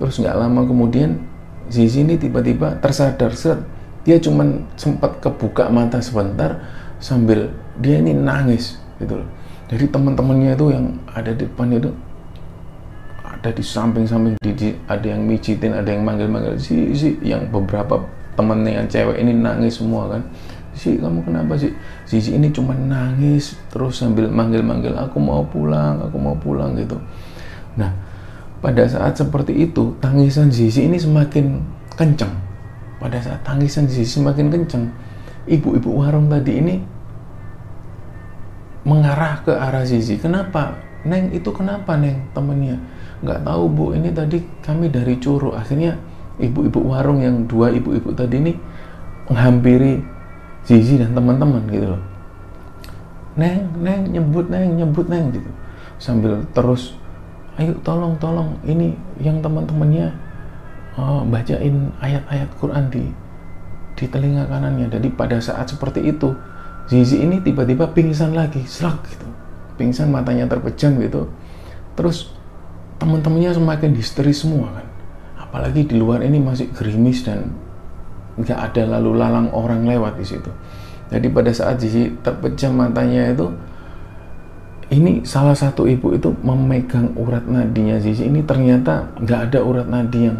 Terus 0.00 0.16
nggak 0.18 0.36
lama 0.36 0.60
kemudian 0.66 1.22
Zizi 1.70 2.02
ini 2.02 2.18
tiba-tiba 2.18 2.80
tersadar 2.82 3.32
set. 3.36 3.62
Dia 4.04 4.20
cuman 4.20 4.68
sempat 4.76 5.16
kebuka 5.22 5.72
mata 5.72 5.96
sebentar 6.02 6.60
sambil 7.00 7.48
dia 7.80 8.00
ini 8.04 8.12
nangis 8.12 8.76
gitu 9.00 9.20
loh 9.20 9.28
jadi 9.68 9.84
teman-temannya 9.88 10.52
itu 10.52 10.66
yang 10.72 10.86
ada 11.08 11.32
di 11.32 11.48
depannya 11.48 11.78
itu 11.80 11.90
ada 13.24 13.48
di 13.52 13.64
samping-samping 13.64 14.36
ada 14.88 15.04
yang 15.04 15.20
mijitin 15.24 15.72
ada 15.72 15.88
yang 15.88 16.04
manggil-manggil 16.04 16.56
si 16.56 16.96
si 16.96 17.16
yang 17.20 17.44
beberapa 17.48 18.00
temennya 18.34 18.82
yang 18.82 18.86
cewek 18.90 19.16
ini 19.20 19.32
nangis 19.34 19.80
semua 19.80 20.10
kan. 20.10 20.22
Si 20.74 20.98
kamu 20.98 21.22
kenapa 21.22 21.54
sih? 21.54 21.70
Si, 22.02 22.18
si 22.18 22.34
ini 22.34 22.50
cuma 22.50 22.74
nangis 22.74 23.54
terus 23.70 24.02
sambil 24.02 24.26
manggil-manggil 24.26 24.90
aku 24.98 25.22
mau 25.22 25.46
pulang 25.46 26.02
aku 26.02 26.16
mau 26.18 26.34
pulang 26.34 26.74
gitu. 26.74 26.98
Nah 27.78 27.94
pada 28.58 28.82
saat 28.88 29.14
seperti 29.14 29.70
itu 29.70 29.94
tangisan 30.00 30.50
Zizi 30.50 30.88
ini 30.88 30.98
semakin 30.98 31.62
kencang 31.94 32.32
pada 32.98 33.20
saat 33.22 33.44
tangisan 33.46 33.86
Zizi 33.86 34.18
semakin 34.18 34.50
kencang 34.50 34.88
ibu-ibu 35.46 36.00
warung 36.00 36.26
tadi 36.26 36.58
ini 36.58 36.74
mengarah 38.84 39.40
ke 39.42 39.52
arah 39.52 39.82
Zizi. 39.82 40.20
Kenapa? 40.20 40.76
Neng 41.04 41.32
itu 41.32 41.48
kenapa 41.52 41.96
Neng 41.96 42.24
temennya? 42.32 42.80
Nggak 43.24 43.44
tahu 43.44 43.64
bu, 43.68 43.84
ini 43.96 44.12
tadi 44.12 44.40
kami 44.64 44.88
dari 44.92 45.16
Curu. 45.20 45.52
Akhirnya 45.52 45.96
ibu-ibu 46.40 46.80
warung 46.84 47.20
yang 47.20 47.44
dua 47.48 47.72
ibu-ibu 47.72 48.12
tadi 48.12 48.40
ini 48.40 48.52
menghampiri 49.28 50.00
Zizi 50.64 51.00
dan 51.00 51.12
teman-teman 51.12 51.64
gitu 51.68 51.96
loh. 51.96 52.02
Neng, 53.36 53.68
Neng, 53.82 54.08
nyebut 54.08 54.46
Neng, 54.48 54.78
nyebut 54.78 55.06
Neng 55.10 55.32
gitu. 55.34 55.50
Sambil 56.00 56.40
terus, 56.56 56.96
ayo 57.60 57.74
tolong, 57.82 58.16
tolong, 58.16 58.56
ini 58.64 58.96
yang 59.20 59.42
teman-temannya 59.44 60.12
oh, 60.96 61.26
bacain 61.26 61.90
ayat-ayat 62.00 62.50
Quran 62.60 62.84
di 62.88 63.04
di 63.94 64.04
telinga 64.10 64.46
kanannya. 64.46 64.90
Jadi 64.90 65.08
pada 65.14 65.38
saat 65.38 65.70
seperti 65.70 66.02
itu, 66.02 66.34
Zizi 66.84 67.24
ini 67.24 67.40
tiba-tiba 67.40 67.88
pingsan 67.96 68.36
lagi, 68.36 68.60
serak 68.68 69.00
gitu. 69.08 69.24
Pingsan 69.80 70.12
matanya 70.12 70.44
terpejam 70.44 71.00
gitu. 71.00 71.32
Terus 71.96 72.30
teman-temannya 73.00 73.56
semakin 73.56 73.90
histeris 73.96 74.44
semua 74.44 74.68
kan. 74.68 74.86
Apalagi 75.48 75.88
di 75.88 75.96
luar 75.96 76.20
ini 76.20 76.42
masih 76.42 76.68
gerimis 76.76 77.24
dan 77.24 77.50
nggak 78.36 78.58
ada 78.72 78.98
lalu 78.98 79.16
lalang 79.16 79.48
orang 79.54 79.86
lewat 79.86 80.18
di 80.18 80.26
situ. 80.26 80.50
Jadi 81.08 81.26
pada 81.30 81.52
saat 81.54 81.78
Zizi 81.80 82.10
terpejam 82.20 82.74
matanya 82.74 83.30
itu, 83.30 83.46
ini 84.92 85.24
salah 85.24 85.54
satu 85.56 85.88
ibu 85.88 86.12
itu 86.12 86.34
memegang 86.42 87.14
urat 87.16 87.46
nadinya 87.48 87.96
Zizi 87.96 88.28
ini 88.28 88.44
ternyata 88.44 89.08
nggak 89.22 89.40
ada 89.50 89.60
urat 89.64 89.86
nadi 89.88 90.28
yang 90.28 90.38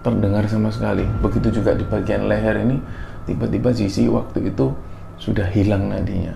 terdengar 0.00 0.46
sama 0.48 0.72
sekali. 0.72 1.04
Begitu 1.20 1.60
juga 1.60 1.76
di 1.76 1.84
bagian 1.84 2.30
leher 2.30 2.62
ini, 2.62 2.80
tiba-tiba 3.26 3.74
Zizi 3.74 4.06
waktu 4.08 4.48
itu 4.54 4.72
sudah 5.22 5.46
hilang 5.54 5.86
nadinya. 5.86 6.34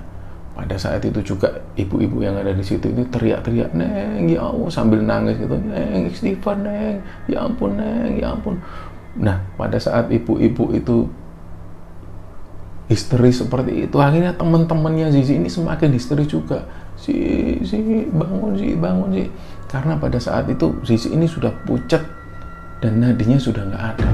Pada 0.55 0.79
saat 0.79 1.05
itu 1.05 1.21
juga 1.21 1.53
ibu-ibu 1.77 2.23
yang 2.23 2.39
ada 2.39 2.55
di 2.55 2.65
situ 2.65 2.89
itu 2.89 3.03
teriak-teriak, 3.13 3.77
Neng, 3.77 4.31
ya 4.31 4.41
Allah, 4.41 4.71
sambil 4.73 5.05
nangis 5.05 5.37
gitu, 5.37 5.53
Neng, 5.53 6.09
istighfar, 6.09 6.57
Neng, 6.57 7.03
ya 7.29 7.45
ampun, 7.45 7.77
Neng, 7.77 8.17
ya 8.17 8.33
ampun. 8.33 8.57
Nah, 9.21 9.43
pada 9.59 9.77
saat 9.77 10.09
ibu-ibu 10.09 10.73
itu 10.73 11.13
histeris 12.89 13.45
seperti 13.45 13.85
itu, 13.85 13.97
akhirnya 14.01 14.33
teman-temannya 14.33 15.13
Zizi 15.13 15.37
ini 15.37 15.51
semakin 15.51 15.93
histeris 15.93 16.31
juga. 16.31 16.65
Si, 16.97 17.13
si, 17.61 18.09
bangun 18.09 18.57
si, 18.57 18.73
bangun 18.81 19.13
si. 19.13 19.29
Karena 19.69 20.01
pada 20.01 20.17
saat 20.17 20.49
itu 20.49 20.73
Zizi 20.89 21.13
ini 21.13 21.29
sudah 21.29 21.53
pucat 21.69 22.01
dan 22.81 23.05
nadinya 23.05 23.37
sudah 23.37 23.61
nggak 23.61 23.85
ada. 23.93 24.09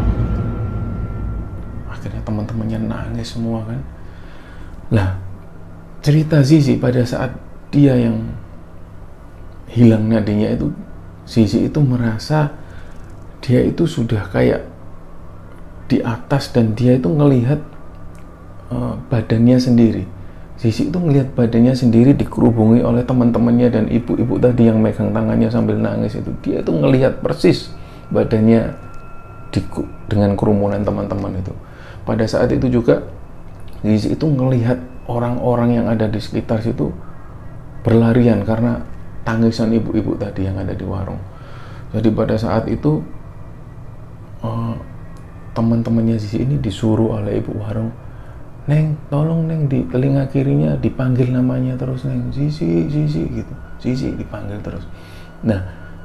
Akhirnya 1.87 2.19
teman-temannya 2.27 2.79
nangis 2.83 3.39
semua 3.39 3.63
kan 3.63 3.79
Nah, 4.93 5.17
cerita 6.05 6.45
Zizi 6.45 6.77
pada 6.77 7.01
saat 7.09 7.33
dia 7.73 7.97
yang 7.97 8.29
hilang 9.73 10.13
nadinya 10.13 10.53
itu, 10.53 10.69
Zizi 11.25 11.65
itu 11.65 11.81
merasa 11.81 12.53
dia 13.41 13.65
itu 13.65 13.89
sudah 13.89 14.29
kayak 14.29 14.69
di 15.89 16.05
atas 16.05 16.53
dan 16.53 16.77
dia 16.77 17.01
itu 17.01 17.09
ngelihat 17.09 17.59
uh, 18.69 19.01
badannya 19.09 19.57
sendiri. 19.57 20.05
Zizi 20.61 20.93
itu 20.93 20.99
ngelihat 21.01 21.33
badannya 21.33 21.73
sendiri 21.73 22.13
dikerubungi 22.13 22.85
oleh 22.85 23.03
teman-temannya 23.03 23.69
dan 23.73 23.85
ibu-ibu 23.89 24.37
tadi 24.37 24.69
yang 24.69 24.79
megang 24.79 25.11
tangannya 25.11 25.49
sambil 25.49 25.81
nangis 25.81 26.21
itu. 26.21 26.31
Dia 26.45 26.61
itu 26.61 26.71
ngelihat 26.71 27.25
persis 27.25 27.73
badannya 28.13 28.77
di, 29.49 29.61
dengan 30.07 30.37
kerumunan 30.37 30.85
teman-teman 30.85 31.41
itu. 31.41 31.53
Pada 32.05 32.29
saat 32.29 32.53
itu 32.53 32.69
juga 32.69 33.03
Zizi 33.83 34.15
itu 34.15 34.27
ngelihat 34.31 34.79
orang-orang 35.11 35.83
yang 35.83 35.87
ada 35.91 36.07
di 36.07 36.23
sekitar 36.23 36.63
situ 36.63 36.95
berlarian 37.83 38.47
karena 38.47 38.79
tangisan 39.27 39.75
ibu-ibu 39.75 40.15
tadi 40.15 40.47
yang 40.47 40.59
ada 40.59 40.71
di 40.71 40.87
warung. 40.87 41.19
Jadi 41.91 42.09
pada 42.15 42.39
saat 42.39 42.71
itu 42.71 43.03
uh, 44.47 44.75
teman-temannya 45.53 46.17
Zizi 46.17 46.47
ini 46.47 46.57
disuruh 46.63 47.19
oleh 47.19 47.43
ibu 47.43 47.53
warung, 47.59 47.91
Neng, 48.71 48.95
tolong 49.11 49.51
Neng 49.51 49.67
di 49.67 49.83
telinga 49.91 50.31
kirinya 50.31 50.79
dipanggil 50.79 51.35
namanya 51.35 51.75
terus 51.75 52.07
Neng, 52.07 52.31
Zizi, 52.31 52.87
Zizi 52.87 53.27
gitu, 53.27 53.55
Zizi 53.83 54.15
dipanggil 54.15 54.63
terus. 54.63 54.87
Nah, 55.43 55.59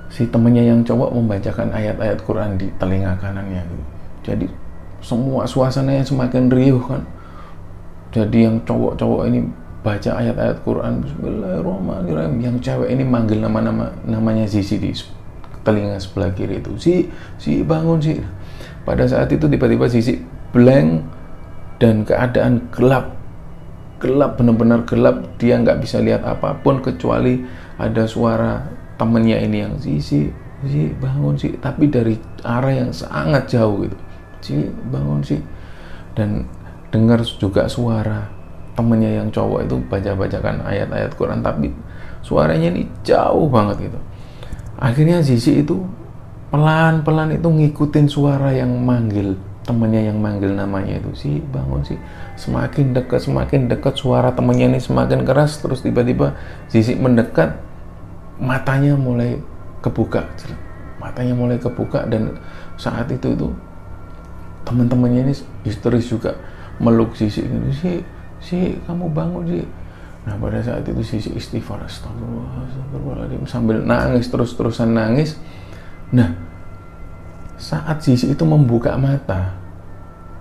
si 0.10 0.26
temannya 0.26 0.66
yang 0.66 0.82
cowok 0.82 1.14
membacakan 1.14 1.70
ayat-ayat 1.70 2.20
Quran 2.26 2.58
di 2.58 2.68
telinga 2.82 3.14
kanannya 3.22 3.62
gitu. 3.62 3.86
Jadi 4.28 4.48
semua 5.00 5.46
suasananya 5.46 6.02
semakin 6.02 6.50
riuh 6.50 6.82
kan 6.82 7.06
jadi 8.18 8.50
yang 8.50 8.58
cowok-cowok 8.66 9.30
ini 9.30 9.46
baca 9.86 10.10
ayat-ayat 10.18 10.58
Quran 10.66 11.06
Bismillahirrahmanirrahim. 11.06 12.36
Yang 12.42 12.56
cewek 12.66 12.90
ini 12.90 13.06
manggil 13.06 13.38
nama-nama 13.38 13.94
namanya 14.10 14.50
Zizi 14.50 14.82
di 14.82 14.90
telinga 15.62 16.02
sebelah 16.02 16.34
kiri 16.34 16.58
itu. 16.58 16.74
Si 16.82 16.94
si 17.38 17.62
bangun 17.62 18.02
sih 18.02 18.18
pada 18.82 19.06
saat 19.06 19.30
itu 19.30 19.46
tiba-tiba 19.46 19.86
Sisi 19.86 20.18
blank 20.50 21.06
dan 21.78 22.02
keadaan 22.02 22.66
gelap. 22.74 23.14
Gelap 24.02 24.42
benar-benar 24.42 24.82
gelap. 24.90 25.38
Dia 25.38 25.62
nggak 25.62 25.78
bisa 25.86 26.02
lihat 26.02 26.26
apa 26.26 26.58
pun 26.58 26.82
kecuali 26.82 27.46
ada 27.78 28.10
suara 28.10 28.66
temennya 28.98 29.38
ini 29.46 29.58
yang 29.62 29.78
Sisi 29.78 30.26
si 30.66 30.90
bangun 30.98 31.38
sih 31.38 31.54
tapi 31.62 31.86
dari 31.86 32.18
arah 32.42 32.74
yang 32.74 32.90
sangat 32.90 33.46
jauh 33.46 33.86
gitu. 33.86 33.98
Si 34.42 34.56
bangun 34.90 35.22
sih 35.22 35.38
dan 36.18 36.50
dengar 36.94 37.24
juga 37.26 37.68
suara. 37.68 38.30
Temennya 38.78 39.22
yang 39.24 39.34
cowok 39.34 39.66
itu 39.66 39.76
baca-bacakan 39.90 40.62
ayat-ayat 40.62 41.12
Quran 41.18 41.42
tapi 41.42 41.74
suaranya 42.22 42.70
ini 42.70 42.86
jauh 43.02 43.50
banget 43.50 43.90
gitu. 43.90 44.00
Akhirnya 44.78 45.26
Zizi 45.26 45.66
itu 45.66 45.82
pelan-pelan 46.54 47.34
itu 47.34 47.50
ngikutin 47.50 48.06
suara 48.06 48.54
yang 48.54 48.70
manggil 48.86 49.34
temennya 49.66 50.14
yang 50.14 50.22
manggil 50.22 50.54
namanya 50.54 51.02
itu. 51.02 51.10
Si 51.18 51.30
bangun 51.50 51.82
sih 51.82 51.98
semakin 52.38 52.94
dekat 52.94 53.26
semakin 53.26 53.66
dekat 53.66 53.98
suara 53.98 54.30
temennya 54.30 54.78
ini 54.78 54.80
semakin 54.80 55.26
keras 55.26 55.58
terus 55.58 55.82
tiba-tiba 55.82 56.38
Zizi 56.70 56.94
mendekat 56.94 57.58
matanya 58.38 58.94
mulai 58.94 59.42
kebuka 59.82 60.30
matanya 60.98 61.34
mulai 61.34 61.58
kebuka 61.62 62.06
dan 62.10 62.38
saat 62.78 63.10
itu 63.10 63.34
itu 63.34 63.48
teman-temannya 64.66 65.30
ini 65.30 65.34
histeris 65.66 66.10
juga 66.10 66.38
meluk 66.78 67.14
Sisi 67.18 67.42
gitu 67.44 67.70
sih 67.74 67.98
si 68.38 68.78
kamu 68.86 69.10
bangun 69.10 69.44
sih 69.50 69.66
nah 70.28 70.36
pada 70.38 70.60
saat 70.60 70.84
itu 70.84 71.02
Sisi 71.02 71.32
istighfar 71.34 71.82
astagfirullah 71.88 72.68
astagfirullahaladzim 72.68 73.44
sambil 73.48 73.80
nangis 73.80 74.28
terus-terusan 74.28 74.92
nangis. 74.92 75.40
Nah 76.12 76.36
saat 77.56 78.04
Sisi 78.04 78.30
itu 78.30 78.44
membuka 78.44 78.94
mata 79.00 79.56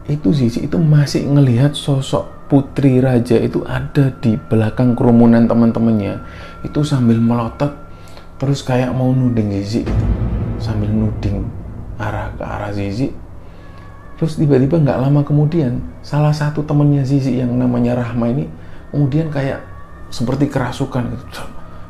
itu 0.07 0.35
Sisi 0.35 0.66
itu 0.66 0.79
masih 0.79 1.27
ngelihat 1.27 1.75
sosok 1.75 2.51
putri 2.51 3.03
raja 3.03 3.38
itu 3.38 3.62
ada 3.66 4.14
di 4.22 4.38
belakang 4.38 4.94
kerumunan 4.94 5.51
teman-temannya. 5.51 6.22
Itu 6.62 6.87
sambil 6.87 7.18
melotot 7.18 7.75
terus 8.37 8.62
kayak 8.62 8.94
mau 8.94 9.11
nuding 9.11 9.51
Zizi 9.62 9.83
gitu. 9.83 10.07
Sambil 10.62 10.90
nuding 10.90 11.46
arah 11.99 12.31
ke 12.37 12.44
arah 12.44 12.72
Zizi 12.75 13.11
terus 14.16 14.40
tiba-tiba 14.40 14.81
nggak 14.81 14.98
lama 14.98 15.20
kemudian 15.22 15.81
salah 16.00 16.33
satu 16.33 16.64
temennya 16.64 17.05
Zizi 17.05 17.37
yang 17.37 17.52
namanya 17.52 18.00
Rahma 18.00 18.33
ini 18.33 18.48
kemudian 18.88 19.29
kayak 19.29 19.61
seperti 20.09 20.48
kerasukan 20.48 21.05
gitu. 21.12 21.42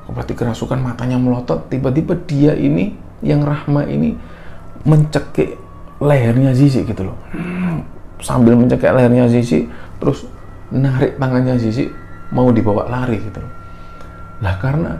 Seperti 0.06 0.32
kerasukan 0.38 0.78
matanya 0.78 1.18
melotot? 1.18 1.66
Tiba-tiba 1.66 2.14
dia 2.26 2.54
ini 2.54 2.94
yang 3.22 3.42
Rahma 3.42 3.86
ini 3.86 4.14
mencekik 4.86 5.58
lehernya 5.98 6.54
Zizi 6.54 6.86
gitu 6.86 7.10
loh. 7.10 7.18
Sambil 8.22 8.54
mencekik 8.54 8.90
lehernya 8.90 9.26
Zizi 9.30 9.66
terus 9.98 10.26
narik 10.70 11.18
tangannya 11.18 11.58
Zizi 11.58 11.90
mau 12.30 12.50
dibawa 12.50 12.86
lari 12.86 13.18
gitu 13.22 13.38
loh. 13.42 13.52
Lah 14.42 14.56
karena 14.62 14.92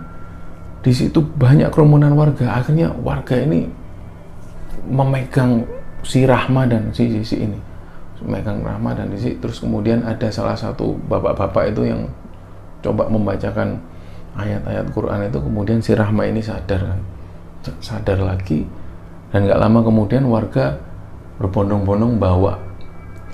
di 0.82 0.94
situ 0.94 1.18
banyak 1.18 1.70
kerumunan 1.74 2.14
warga 2.14 2.62
akhirnya 2.62 2.94
warga 3.02 3.34
ini 3.34 3.66
memegang 4.86 5.66
si 6.06 6.22
Rahma 6.22 6.70
dan 6.70 6.94
si 6.94 7.10
Sisi 7.10 7.42
ini. 7.42 7.58
Megang 8.22 8.62
Rahma 8.62 8.94
dan 8.94 9.10
Sisi. 9.12 9.36
Terus 9.42 9.58
kemudian 9.58 10.06
ada 10.06 10.30
salah 10.30 10.54
satu 10.54 10.94
bapak-bapak 11.10 11.74
itu 11.74 11.90
yang 11.90 12.06
coba 12.80 13.10
membacakan 13.10 13.76
ayat-ayat 14.38 14.86
Quran 14.94 15.26
itu. 15.26 15.38
Kemudian 15.42 15.78
si 15.82 15.92
Rahma 15.92 16.30
ini 16.30 16.40
sadar 16.40 16.80
kan 16.80 17.00
sadar 17.82 18.22
lagi. 18.22 18.62
Dan 19.34 19.50
nggak 19.50 19.58
lama 19.58 19.82
kemudian 19.82 20.22
warga 20.30 20.78
berbondong-bondong 21.42 22.16
bawa 22.16 22.56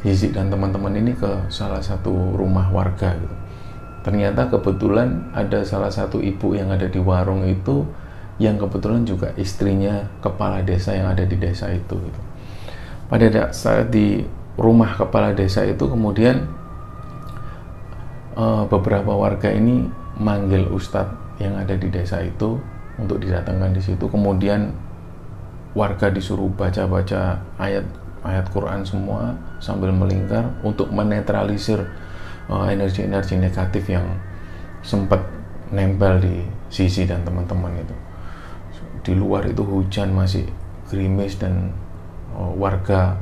Sisi 0.02 0.35
dan 0.35 0.50
teman-teman 0.50 0.98
ini 0.98 1.14
ke 1.14 1.46
salah 1.46 1.78
satu 1.78 2.35
rumah 2.35 2.66
warga 2.74 3.14
gitu. 3.14 3.37
Ternyata 4.02 4.50
kebetulan 4.50 5.30
ada 5.30 5.62
salah 5.62 5.92
satu 5.94 6.18
ibu 6.18 6.58
yang 6.58 6.74
ada 6.74 6.90
di 6.90 6.98
warung 6.98 7.46
itu 7.46 7.87
yang 8.42 8.58
kebetulan 8.58 9.06
juga 9.06 9.30
istrinya 9.38 10.02
kepala 10.18 10.58
desa 10.66 10.90
yang 10.90 11.14
ada 11.14 11.22
di 11.22 11.38
desa 11.38 11.70
itu 11.70 11.94
gitu 11.94 12.20
pada 13.12 13.53
saat 13.53 13.92
di 13.92 14.25
rumah 14.57 14.96
kepala 14.96 15.37
desa 15.37 15.68
itu 15.68 15.85
kemudian 15.85 16.48
uh, 18.40 18.64
beberapa 18.64 19.12
warga 19.12 19.53
ini 19.53 19.85
manggil 20.16 20.64
ustadz 20.72 21.37
yang 21.37 21.53
ada 21.61 21.77
di 21.77 21.92
desa 21.92 22.25
itu 22.25 22.57
untuk 22.96 23.20
didatangkan 23.20 23.77
di 23.77 23.85
situ. 23.85 24.09
Kemudian 24.09 24.72
warga 25.77 26.09
disuruh 26.09 26.48
baca-baca 26.57 27.37
ayat 27.61 27.85
ayat 28.25 28.48
Quran 28.48 28.81
semua 28.81 29.37
sambil 29.61 29.92
melingkar 29.92 30.48
untuk 30.64 30.88
menetralisir 30.88 31.85
energi-energi 32.48 33.37
uh, 33.37 33.40
negatif 33.44 33.92
yang 33.92 34.09
sempat 34.81 35.20
nempel 35.68 36.16
di 36.16 36.48
sisi 36.72 37.05
dan 37.05 37.29
teman-teman 37.29 37.77
itu. 37.77 37.96
Di 39.05 39.12
luar 39.12 39.44
itu 39.44 39.61
hujan 39.61 40.16
masih 40.16 40.48
gerimis 40.88 41.37
dan 41.37 41.77
warga 42.36 43.16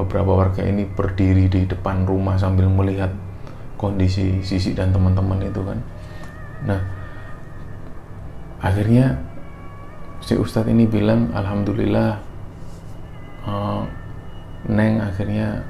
beberapa 0.00 0.32
warga 0.32 0.64
ini 0.64 0.88
berdiri 0.88 1.52
di 1.52 1.68
depan 1.68 2.08
rumah 2.08 2.40
sambil 2.40 2.68
melihat 2.72 3.12
kondisi 3.76 4.40
Sisi 4.40 4.72
dan 4.72 4.92
teman-teman 4.92 5.40
itu 5.44 5.60
kan. 5.60 5.78
Nah, 6.64 6.80
akhirnya 8.60 9.16
si 10.20 10.36
Ustadz 10.36 10.68
ini 10.68 10.84
bilang, 10.84 11.32
Alhamdulillah, 11.32 12.20
uh, 13.48 13.82
Neng 14.68 15.00
akhirnya 15.00 15.64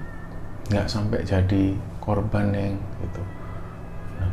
nggak 0.70 0.86
sampai 0.90 1.22
jadi 1.22 1.74
korban 2.02 2.50
Neng 2.50 2.74
gitu. 3.02 3.22
Nah, 4.18 4.30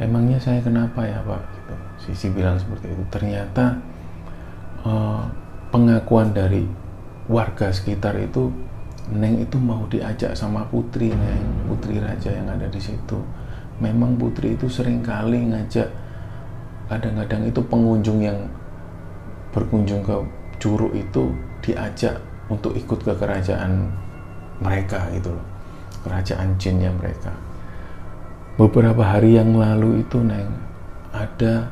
emangnya 0.00 0.40
saya 0.40 0.64
kenapa 0.64 1.04
ya 1.04 1.20
Pak? 1.20 1.42
Gitu. 1.52 1.74
Sisi 2.08 2.26
bilang 2.32 2.56
seperti 2.56 2.88
itu. 2.88 3.04
Ternyata 3.12 3.76
uh, 4.88 5.28
pengakuan 5.68 6.32
dari 6.32 6.64
warga 7.28 7.68
sekitar 7.68 8.16
itu 8.18 8.48
Neng 9.08 9.40
itu 9.40 9.56
mau 9.56 9.88
diajak 9.88 10.36
sama 10.36 10.68
putri 10.68 11.08
Neng, 11.08 11.64
putri 11.64 11.96
raja 11.96 12.28
yang 12.28 12.44
ada 12.44 12.68
di 12.68 12.76
situ. 12.76 13.16
Memang 13.80 14.20
putri 14.20 14.52
itu 14.52 14.68
sering 14.68 15.00
kali 15.00 15.48
ngajak 15.48 15.88
kadang-kadang 16.92 17.48
itu 17.48 17.60
pengunjung 17.72 18.20
yang 18.20 18.36
berkunjung 19.56 20.04
ke 20.04 20.12
curug 20.60 20.92
itu 20.92 21.32
diajak 21.64 22.20
untuk 22.52 22.76
ikut 22.76 23.00
ke 23.00 23.12
kerajaan 23.16 23.88
mereka 24.60 25.08
itu 25.16 25.32
loh. 25.32 25.46
Kerajaan 26.04 26.60
jinnya 26.60 26.92
mereka. 26.92 27.32
Beberapa 28.60 29.08
hari 29.08 29.40
yang 29.40 29.56
lalu 29.56 30.04
itu 30.04 30.20
Neng 30.20 30.52
ada 31.16 31.64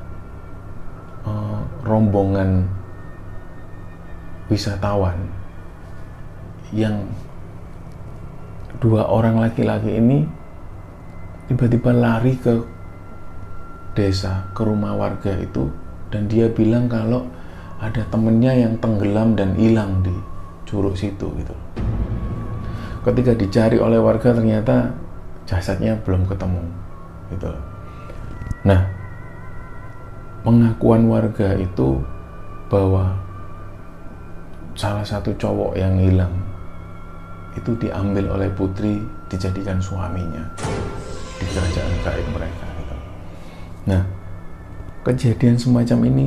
uh, 1.29 1.61
rombongan 1.85 2.65
wisatawan 4.49 5.46
yang 6.75 7.07
dua 8.83 9.07
orang 9.07 9.39
laki-laki 9.41 9.99
ini 9.99 10.27
tiba-tiba 11.47 11.95
lari 11.95 12.35
ke 12.37 12.55
desa, 13.97 14.51
ke 14.53 14.63
rumah 14.67 14.93
warga 14.99 15.33
itu 15.39 15.71
dan 16.13 16.29
dia 16.29 16.51
bilang 16.51 16.91
kalau 16.91 17.25
ada 17.81 18.03
temennya 18.09 18.53
yang 18.57 18.75
tenggelam 18.81 19.37
dan 19.37 19.53
hilang 19.55 20.01
di 20.03 20.13
curug 20.67 20.97
situ 20.97 21.29
gitu. 21.39 21.55
Ketika 23.07 23.33
dicari 23.39 23.79
oleh 23.79 24.03
warga 24.03 24.35
ternyata 24.35 24.91
jasadnya 25.47 25.95
belum 26.03 26.27
ketemu 26.27 26.63
gitu. 27.31 27.51
Nah, 28.67 28.83
pengakuan 30.43 31.07
warga 31.07 31.55
itu 31.55 32.03
bahwa 32.67 33.15
salah 34.75 35.07
satu 35.07 35.31
cowok 35.39 35.79
yang 35.79 35.95
hilang 35.97 36.35
itu 37.57 37.73
diambil 37.81 38.37
oleh 38.37 38.53
putri 38.53 39.01
dijadikan 39.33 39.81
suaminya 39.81 40.45
di 41.41 41.45
kerajaan 41.49 41.95
gaib 42.05 42.27
mereka 42.37 42.67
gitu. 42.81 42.97
Nah, 43.91 44.03
kejadian 45.03 45.57
semacam 45.57 45.99
ini 46.13 46.27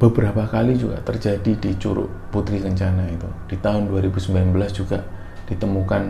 beberapa 0.00 0.48
kali 0.48 0.74
juga 0.74 0.98
terjadi 1.04 1.52
di 1.54 1.70
Curug 1.78 2.10
Putri 2.32 2.58
Kencana 2.58 3.06
itu. 3.12 3.28
Di 3.46 3.56
tahun 3.60 3.92
2019 3.92 4.50
juga 4.74 5.04
ditemukan 5.46 6.02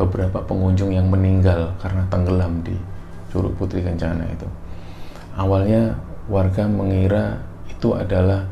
beberapa 0.00 0.40
pengunjung 0.46 0.94
yang 0.94 1.10
meninggal 1.10 1.76
karena 1.82 2.06
tenggelam 2.08 2.64
di 2.64 2.74
Curug 3.28 3.58
Putri 3.58 3.84
Kencana 3.84 4.24
itu. 4.30 4.48
Awalnya 5.36 5.98
warga 6.30 6.64
mengira 6.66 7.42
itu 7.68 7.92
adalah 7.94 8.46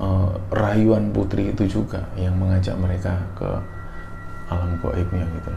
uh, 0.00 0.30
rayuan 0.52 1.10
putri 1.10 1.52
itu 1.52 1.64
juga 1.80 2.06
yang 2.16 2.36
mengajak 2.36 2.76
mereka 2.76 3.14
ke 3.36 3.50
alam 4.50 4.78
goibnya 4.78 5.24
gitu 5.24 5.52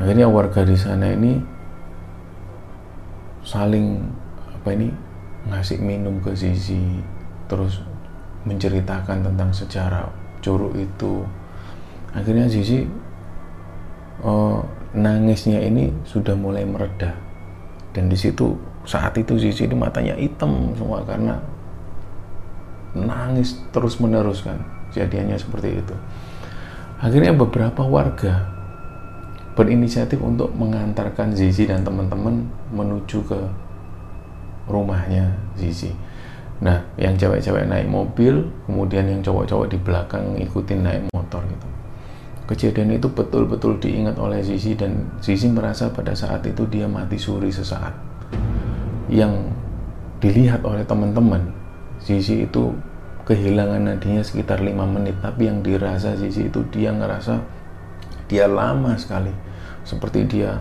akhirnya 0.00 0.26
warga 0.26 0.66
di 0.66 0.76
sana 0.78 1.12
ini 1.12 1.38
saling 3.42 4.00
apa 4.54 4.68
ini 4.72 4.88
ngasih 5.50 5.82
minum 5.82 6.22
ke 6.22 6.30
Zizi 6.38 7.02
terus 7.50 7.82
menceritakan 8.46 9.26
tentang 9.26 9.50
sejarah 9.54 10.06
curug 10.42 10.74
itu. 10.74 11.26
Akhirnya 12.12 12.50
Zizi 12.50 12.86
uh, 14.22 14.58
nangisnya 14.92 15.62
ini 15.62 15.90
sudah 16.06 16.34
mulai 16.34 16.66
mereda. 16.66 17.14
Dan 17.94 18.10
di 18.10 18.18
situ 18.18 18.54
saat 18.82 19.14
itu 19.18 19.38
Zizi 19.38 19.66
itu 19.70 19.76
matanya 19.78 20.18
hitam 20.18 20.74
semua 20.74 21.02
karena 21.06 21.38
nangis 22.92 23.56
terus 23.72 23.96
menerus 23.96 24.44
kan 24.44 24.60
jadiannya 24.92 25.40
seperti 25.40 25.80
itu 25.80 25.96
akhirnya 27.02 27.34
beberapa 27.34 27.82
warga 27.82 28.46
berinisiatif 29.58 30.22
untuk 30.22 30.54
mengantarkan 30.54 31.34
Zizi 31.34 31.68
dan 31.68 31.82
teman-teman 31.82 32.46
menuju 32.72 33.20
ke 33.26 33.40
rumahnya 34.70 35.34
Zizi. 35.58 35.92
Nah 36.62 36.78
yang 36.94 37.18
cewek-cewek 37.18 37.66
naik 37.66 37.90
mobil 37.90 38.46
kemudian 38.64 39.10
yang 39.10 39.20
cowok-cowok 39.20 39.66
di 39.68 39.78
belakang 39.82 40.24
ikutin 40.38 40.80
naik 40.86 41.02
motor 41.12 41.42
gitu. 41.50 41.68
Kejadian 42.48 42.96
itu 42.96 43.10
betul-betul 43.10 43.82
diingat 43.82 44.16
oleh 44.16 44.40
Zizi 44.40 44.78
dan 44.78 45.10
Zizi 45.18 45.50
merasa 45.50 45.90
pada 45.90 46.14
saat 46.14 46.46
itu 46.46 46.64
dia 46.70 46.86
mati 46.86 47.18
suri 47.18 47.50
sesaat. 47.50 47.92
Yang 49.12 49.52
dilihat 50.22 50.62
oleh 50.64 50.86
teman-teman 50.86 51.50
Zizi 52.00 52.46
itu 52.46 52.72
kehilangan 53.28 53.92
nadinya 53.92 54.22
sekitar 54.22 54.62
lima 54.62 54.86
menit. 54.88 55.18
Tapi 55.22 55.48
yang 55.48 55.62
dirasa 55.62 56.14
Zizi 56.18 56.48
itu 56.50 56.62
dia 56.70 56.90
ngerasa 56.90 57.38
dia 58.26 58.46
lama 58.50 58.94
sekali. 58.98 59.32
Seperti 59.82 60.26
dia 60.26 60.58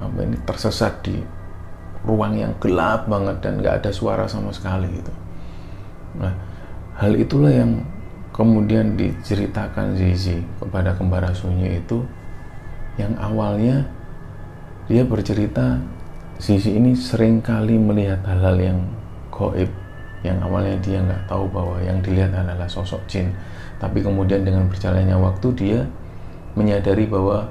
apa 0.00 0.18
ini 0.24 0.36
tersesat 0.48 1.04
di 1.04 1.16
ruang 2.04 2.40
yang 2.40 2.52
gelap 2.56 3.04
banget 3.04 3.44
dan 3.44 3.60
nggak 3.60 3.84
ada 3.84 3.90
suara 3.92 4.24
sama 4.24 4.52
sekali 4.52 4.88
gitu. 4.88 5.12
Nah 6.16 6.32
hal 6.96 7.16
itulah 7.16 7.52
yang 7.52 7.84
kemudian 8.32 8.96
diceritakan 8.96 9.96
Zizi 9.96 10.40
kepada 10.60 10.96
kembara 10.96 11.32
sunyi 11.36 11.80
itu 11.80 12.04
yang 12.96 13.12
awalnya 13.20 13.84
dia 14.88 15.04
bercerita 15.04 15.80
Zizi 16.40 16.76
ini 16.76 16.96
sering 16.96 17.44
kali 17.44 17.76
melihat 17.76 18.24
hal-hal 18.24 18.56
yang 18.56 18.78
goib 19.28 19.68
yang 20.20 20.36
awalnya 20.44 20.76
dia 20.84 21.00
nggak 21.00 21.24
tahu 21.28 21.48
bahwa 21.48 21.80
yang 21.80 21.98
dilihat 22.04 22.32
adalah 22.36 22.68
sosok 22.68 23.00
jin. 23.08 23.32
Tapi 23.80 24.04
kemudian 24.04 24.44
dengan 24.44 24.68
berjalannya 24.68 25.16
waktu 25.16 25.48
dia 25.56 25.80
menyadari 26.52 27.08
bahwa 27.08 27.48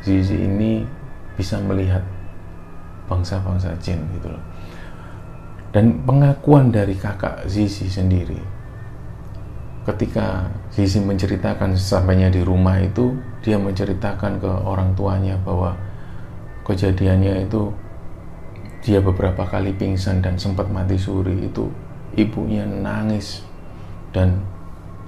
Zizi 0.00 0.36
ini 0.36 0.84
bisa 1.36 1.60
melihat 1.60 2.00
bangsa-bangsa 3.08 3.76
jin 3.80 4.00
gitu 4.16 4.32
loh. 4.32 4.42
Dan 5.76 6.00
pengakuan 6.08 6.72
dari 6.72 6.96
kakak 6.96 7.44
Zizi 7.44 7.88
sendiri 7.92 8.56
ketika 9.86 10.50
Zizi 10.74 10.98
menceritakan 10.98 11.78
sampainya 11.78 12.26
di 12.26 12.42
rumah 12.42 12.82
itu 12.82 13.14
dia 13.46 13.54
menceritakan 13.54 14.42
ke 14.42 14.50
orang 14.66 14.90
tuanya 14.98 15.38
bahwa 15.46 15.78
kejadiannya 16.66 17.46
itu 17.46 17.70
dia 18.86 19.02
beberapa 19.02 19.42
kali 19.42 19.74
pingsan 19.74 20.22
dan 20.22 20.38
sempat 20.38 20.70
mati 20.70 20.94
suri. 20.94 21.50
Itu 21.50 21.66
ibunya 22.14 22.62
nangis. 22.62 23.42
Dan 24.14 24.38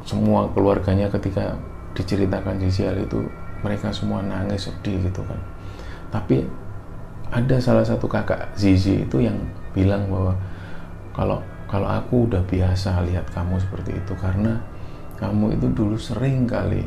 semua 0.03 0.51
keluarganya 0.51 1.07
ketika 1.07 1.55
diceritakan 1.95 2.59
hal 2.59 2.97
itu 2.99 3.23
mereka 3.63 3.95
semua 3.95 4.19
nangis 4.19 4.67
sedih 4.67 4.99
gitu 5.07 5.23
kan. 5.23 5.39
Tapi 6.11 6.43
ada 7.31 7.57
salah 7.63 7.87
satu 7.87 8.11
kakak 8.11 8.51
Zizi 8.59 9.07
itu 9.07 9.23
yang 9.23 9.39
bilang 9.71 10.11
bahwa 10.11 10.35
kalau 11.15 11.39
kalau 11.71 11.87
aku 11.87 12.27
udah 12.27 12.43
biasa 12.51 13.05
lihat 13.07 13.31
kamu 13.31 13.63
seperti 13.63 13.95
itu 13.95 14.13
karena 14.19 14.59
kamu 15.21 15.55
itu 15.55 15.67
dulu 15.71 15.95
sering 15.95 16.51
kali 16.51 16.83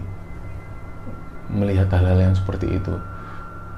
melihat 1.47 1.87
hal-hal 1.95 2.31
yang 2.31 2.35
seperti 2.35 2.67
itu. 2.67 2.95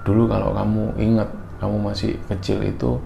Dulu 0.02 0.26
kalau 0.26 0.56
kamu 0.58 0.98
ingat 0.98 1.30
kamu 1.64 1.80
masih 1.80 2.20
kecil 2.28 2.60
itu 2.60 3.00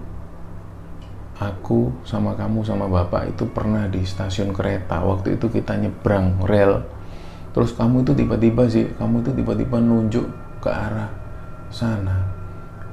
aku 1.38 1.94
sama 2.02 2.34
kamu 2.34 2.66
sama 2.66 2.90
bapak 2.90 3.30
itu 3.30 3.46
pernah 3.46 3.86
di 3.86 4.02
stasiun 4.02 4.50
kereta. 4.50 4.98
Waktu 4.98 5.38
itu 5.38 5.46
kita 5.46 5.78
nyebrang 5.78 6.42
rel. 6.42 6.82
Terus 7.54 7.70
kamu 7.78 8.02
itu 8.02 8.12
tiba-tiba 8.18 8.66
sih 8.66 8.90
kamu 8.98 9.22
itu 9.22 9.30
tiba-tiba 9.38 9.78
nunjuk 9.78 10.26
ke 10.58 10.66
arah 10.68 11.06
sana. 11.70 12.26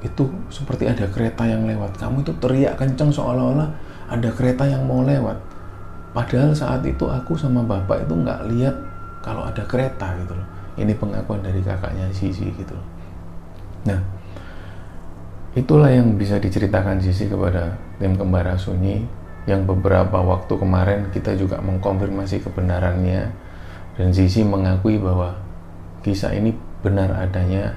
Itu 0.06 0.30
seperti 0.46 0.86
ada 0.86 1.10
kereta 1.10 1.42
yang 1.42 1.66
lewat. 1.66 1.98
Kamu 1.98 2.22
itu 2.22 2.30
teriak 2.38 2.78
kenceng 2.78 3.10
seolah-olah 3.10 3.66
ada 4.06 4.30
kereta 4.30 4.62
yang 4.62 4.86
mau 4.86 5.02
lewat. 5.02 5.42
Padahal 6.14 6.54
saat 6.54 6.86
itu 6.86 7.10
aku 7.10 7.34
sama 7.34 7.66
bapak 7.66 8.06
itu 8.06 8.14
nggak 8.14 8.40
lihat 8.54 8.76
kalau 9.26 9.42
ada 9.42 9.66
kereta 9.66 10.14
gitu 10.22 10.38
loh. 10.38 10.46
Ini 10.78 10.94
pengakuan 10.94 11.42
dari 11.42 11.58
kakaknya 11.58 12.06
Sisi 12.14 12.46
gitu 12.54 12.72
loh. 12.72 12.86
Nah 13.90 14.15
itulah 15.56 15.88
yang 15.88 16.20
bisa 16.20 16.36
diceritakan 16.36 17.00
Sisi 17.00 17.26
kepada 17.26 17.80
tim 17.96 18.12
kembara 18.14 18.54
sunyi 18.60 19.08
yang 19.48 19.64
beberapa 19.64 20.20
waktu 20.20 20.52
kemarin 20.52 21.08
kita 21.10 21.32
juga 21.32 21.56
mengkonfirmasi 21.64 22.44
kebenarannya 22.44 23.32
dan 23.96 24.08
Sisi 24.12 24.44
mengakui 24.44 25.00
bahwa 25.00 25.32
kisah 26.04 26.36
ini 26.36 26.52
benar 26.84 27.10
adanya 27.16 27.72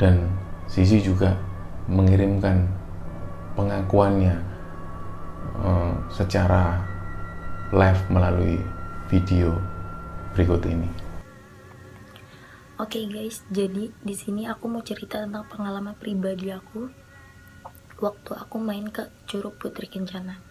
dan 0.00 0.32
Sisi 0.66 1.04
juga 1.04 1.36
mengirimkan 1.92 2.64
pengakuannya 3.52 4.32
uh, 5.60 5.92
secara 6.08 6.80
live 7.68 8.02
melalui 8.08 8.56
video 9.12 9.52
berikut 10.32 10.64
ini. 10.64 10.88
Oke 12.82 12.98
okay 12.98 13.06
guys, 13.06 13.46
jadi 13.46 13.94
di 13.94 14.14
sini 14.18 14.42
aku 14.50 14.66
mau 14.66 14.82
cerita 14.82 15.22
tentang 15.22 15.46
pengalaman 15.46 15.94
pribadi 15.94 16.50
aku 16.50 16.90
waktu 18.02 18.30
aku 18.34 18.58
main 18.58 18.90
ke 18.90 19.06
Curug 19.22 19.54
Putri 19.54 19.86
Kencana. 19.86 20.42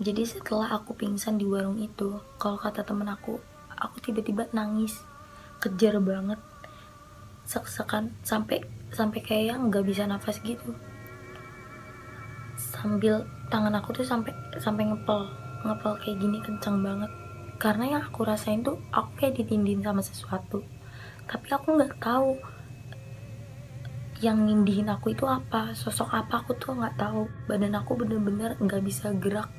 Jadi 0.00 0.24
setelah 0.24 0.72
aku 0.72 0.96
pingsan 0.96 1.36
di 1.36 1.44
warung 1.44 1.76
itu, 1.84 2.16
kalau 2.40 2.56
kata 2.56 2.80
temen 2.80 3.12
aku, 3.12 3.36
aku 3.76 4.00
tiba-tiba 4.00 4.48
nangis, 4.56 5.04
kejar 5.60 6.00
banget, 6.00 6.40
sek-sekan 7.44 8.16
sampai 8.24 8.64
sampai 8.88 9.20
kayak 9.20 9.60
nggak 9.68 9.84
bisa 9.84 10.08
nafas 10.08 10.40
gitu. 10.40 10.72
Sambil 12.56 13.28
tangan 13.52 13.76
aku 13.76 14.00
tuh 14.00 14.06
sampai 14.08 14.32
sampai 14.56 14.88
ngepel 14.88 15.28
ngepel 15.60 15.92
kayak 16.00 16.16
gini 16.24 16.40
kencang 16.40 16.80
banget. 16.80 17.12
Karena 17.60 17.84
yang 17.84 18.02
aku 18.08 18.24
rasain 18.24 18.64
tuh 18.64 18.80
aku 18.96 19.12
kayak 19.20 19.44
ditindin 19.44 19.84
sama 19.84 20.00
sesuatu 20.00 20.64
tapi 21.26 21.48
aku 21.50 21.74
nggak 21.74 21.98
tahu 21.98 22.38
yang 24.24 24.48
nindihin 24.48 24.88
aku 24.88 25.12
itu 25.12 25.28
apa. 25.28 25.76
Sosok 25.76 26.08
apa 26.14 26.40
aku 26.40 26.56
tuh 26.56 26.72
nggak 26.72 26.96
tahu. 26.96 27.28
Badan 27.50 27.76
aku 27.76 27.98
bener-bener 27.98 28.56
nggak 28.56 28.82
bisa 28.86 29.12
gerak 29.18 29.50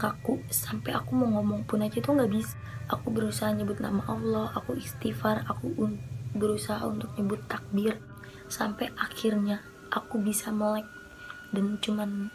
kaku. 0.00 0.40
Sampai 0.48 0.96
aku 0.96 1.12
mau 1.18 1.38
ngomong 1.38 1.68
pun 1.68 1.84
aja 1.84 2.00
tuh 2.00 2.16
nggak 2.16 2.32
bisa. 2.32 2.56
Aku 2.88 3.12
berusaha 3.12 3.52
nyebut 3.52 3.84
nama 3.84 4.00
Allah 4.08 4.48
aku 4.56 4.80
istighfar 4.80 5.44
aku 5.44 5.92
berusaha 6.32 6.80
untuk 6.88 7.12
nyebut 7.20 7.44
takbir. 7.50 8.00
Sampai 8.48 8.88
akhirnya 8.96 9.60
aku 9.92 10.22
bisa 10.24 10.48
melek 10.48 10.88
dan 11.52 11.76
cuman 11.80 12.32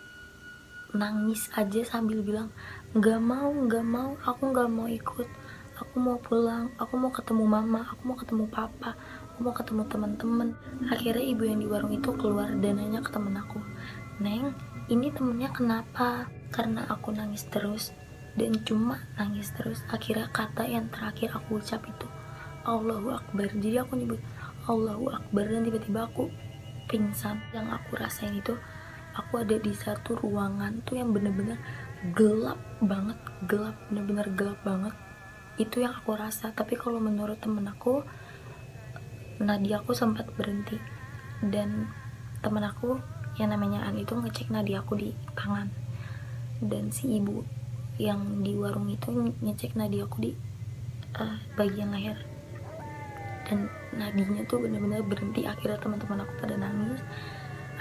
nangis 0.94 1.50
aja 1.58 1.82
sambil 1.82 2.22
bilang 2.22 2.54
nggak 2.94 3.18
mau 3.18 3.50
nggak 3.50 3.86
mau 3.86 4.14
aku 4.22 4.54
nggak 4.54 4.70
mau 4.70 4.86
ikut 4.86 5.26
aku 5.80 5.96
mau 5.98 6.18
pulang 6.22 6.70
aku 6.78 6.94
mau 6.98 7.10
ketemu 7.10 7.44
mama 7.46 7.82
aku 7.90 8.02
mau 8.06 8.18
ketemu 8.18 8.46
papa 8.50 8.94
aku 9.34 9.40
mau 9.50 9.56
ketemu 9.58 9.84
teman-teman. 9.90 10.50
Akhirnya 10.94 11.26
ibu 11.26 11.42
yang 11.42 11.58
di 11.58 11.66
warung 11.66 11.90
itu 11.90 12.14
keluar 12.14 12.54
dan 12.54 12.78
nanya 12.78 13.02
ke 13.02 13.10
temen 13.10 13.34
aku 13.34 13.58
neng 14.22 14.54
ini 14.92 15.10
temennya 15.10 15.50
kenapa? 15.50 16.30
Karena 16.54 16.86
aku 16.86 17.10
nangis 17.16 17.50
terus 17.50 17.96
dan 18.38 18.62
cuma 18.62 19.02
nangis 19.18 19.50
terus 19.58 19.82
akhirnya 19.90 20.30
kata 20.30 20.70
yang 20.70 20.90
terakhir 20.94 21.34
aku 21.34 21.58
ucap 21.58 21.82
itu 21.88 22.06
Allahu 22.64 23.16
Akbar. 23.16 23.50
Jadi 23.58 23.78
aku 23.80 24.00
nyebut 24.00 24.22
Allahu 24.70 25.12
Akbar. 25.12 25.50
Dan 25.52 25.68
tiba-tiba 25.68 26.08
aku 26.08 26.32
pingsan. 26.88 27.40
Yang 27.52 27.68
aku 27.80 27.92
rasain 28.00 28.36
itu 28.40 28.56
aku 29.14 29.44
ada 29.44 29.56
di 29.60 29.74
satu 29.76 30.16
ruangan 30.20 30.82
tuh 30.88 30.98
yang 31.00 31.12
bener-bener 31.12 31.60
gelap 32.12 32.60
banget 32.84 33.16
gelap 33.48 33.76
bener-bener 33.88 34.28
gelap 34.36 34.60
banget 34.68 34.96
itu 35.62 35.86
yang 35.86 35.94
aku 35.94 36.18
rasa. 36.18 36.50
Tapi 36.54 36.74
kalau 36.78 36.98
menurut 36.98 37.38
temen 37.38 37.66
aku 37.70 38.02
nadi 39.42 39.74
aku 39.74 39.94
sempat 39.94 40.30
berhenti. 40.34 40.78
Dan 41.44 41.90
temen 42.40 42.64
aku 42.64 42.98
yang 43.38 43.50
namanya 43.54 43.86
An 43.90 43.98
itu 43.98 44.14
ngecek 44.16 44.50
nadi 44.50 44.78
aku 44.78 44.98
di 44.98 45.10
tangan. 45.38 45.70
Dan 46.64 46.90
si 46.90 47.20
ibu 47.20 47.44
yang 48.02 48.42
di 48.42 48.58
warung 48.58 48.90
itu 48.90 49.14
ngecek 49.44 49.78
nadi 49.78 50.02
aku 50.02 50.18
di 50.24 50.32
uh, 51.20 51.38
bagian 51.54 51.94
leher. 51.94 52.18
Dan 53.44 53.68
nadinya 53.94 54.42
tuh 54.48 54.64
bener-bener 54.64 55.04
berhenti. 55.06 55.46
Akhirnya 55.46 55.78
teman-teman 55.78 56.26
aku 56.26 56.34
pada 56.42 56.56
nangis. 56.58 57.02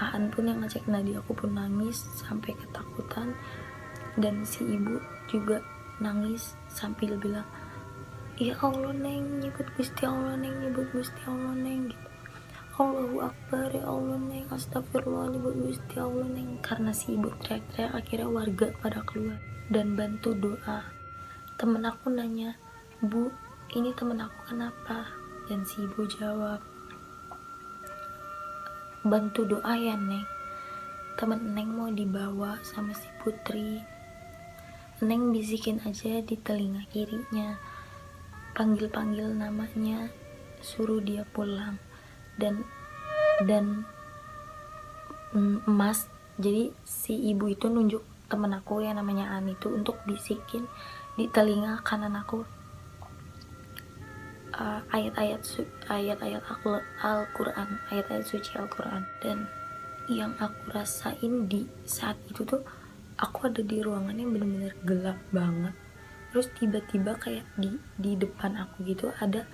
Aan 0.03 0.29
pun 0.35 0.51
yang 0.51 0.61
ngecek 0.61 0.91
nadi 0.91 1.15
aku 1.15 1.33
pun 1.33 1.55
nangis 1.55 2.05
sampai 2.21 2.53
ketakutan. 2.53 3.33
Dan 4.19 4.45
si 4.45 4.67
ibu 4.67 5.01
juga 5.31 5.65
nangis 6.03 6.59
sambil 6.67 7.15
bilang 7.17 7.47
ya 8.43 8.59
Allah 8.59 8.91
neng 8.91 9.39
nyebut 9.39 9.71
gusti 9.79 10.03
Allah 10.03 10.35
neng 10.35 10.51
nyebut 10.59 10.91
gusti 10.91 11.23
Allah 11.31 11.55
neng 11.55 11.95
gitu. 11.95 12.09
Allahu 12.75 13.23
Akbar 13.23 13.71
ya 13.71 13.87
Allah 13.87 14.19
neng 14.19 14.51
astagfirullah 14.51 15.31
nyebut 15.31 15.55
gusti 15.63 15.95
Allah 16.03 16.27
neng 16.27 16.59
karena 16.59 16.91
si 16.91 17.15
ibu 17.15 17.31
teriak-teriak 17.39 17.95
akhirnya 17.95 18.27
warga 18.27 18.67
pada 18.83 18.99
keluar 19.07 19.39
dan 19.71 19.95
bantu 19.95 20.35
doa. 20.35 20.83
Temen 21.55 21.87
aku 21.87 22.11
nanya 22.11 22.59
bu 22.99 23.31
ini 23.79 23.95
temen 23.95 24.19
aku 24.19 24.51
kenapa? 24.51 25.07
Dan 25.47 25.63
si 25.63 25.87
ibu 25.87 26.03
jawab 26.11 26.59
bantu 29.07 29.47
doa 29.47 29.79
ya 29.79 29.95
neng. 29.95 30.27
Temen 31.15 31.55
neng 31.55 31.79
mau 31.79 31.95
dibawa 31.95 32.59
sama 32.67 32.91
si 32.91 33.07
putri. 33.23 33.79
Neng 34.99 35.31
bisikin 35.31 35.79
aja 35.87 36.19
di 36.19 36.35
telinga 36.43 36.91
kirinya 36.91 37.71
panggil-panggil 38.53 39.33
namanya 39.33 40.09
suruh 40.61 41.01
dia 41.03 41.25
pulang. 41.33 41.77
Dan 42.37 42.65
dan 43.45 43.85
emas. 45.69 46.09
Jadi 46.41 46.73
si 46.85 47.17
ibu 47.33 47.49
itu 47.49 47.69
nunjuk 47.69 48.03
temen 48.29 48.57
aku 48.57 48.81
yang 48.81 48.97
namanya 48.97 49.37
Ani 49.37 49.53
itu 49.53 49.69
untuk 49.69 50.01
bisikin 50.09 50.65
di 51.13 51.29
telinga 51.29 51.85
kanan 51.85 52.17
aku 52.17 52.41
uh, 54.57 54.81
ayat-ayat 54.89 55.45
ayat-ayat 55.93 56.41
Al- 56.41 56.89
Al-Quran 57.05 57.69
ayat-ayat 57.93 58.25
suci 58.25 58.57
Al-Quran. 58.57 59.05
Dan 59.21 59.45
yang 60.09 60.33
aku 60.41 60.73
rasain 60.73 61.47
di 61.47 61.69
saat 61.85 62.17
itu 62.27 62.43
tuh 62.43 62.65
aku 63.21 63.53
ada 63.53 63.63
di 63.63 63.79
ruangan 63.85 64.17
yang 64.17 64.35
bener-bener 64.35 64.75
gelap 64.83 65.19
banget 65.31 65.77
terus 66.33 66.49
tiba-tiba 66.57 67.13
kayak 67.21 67.45
di 67.61 67.77
di 68.01 68.17
depan 68.17 68.57
aku 68.57 68.89
gitu 68.89 69.13
ada 69.21 69.45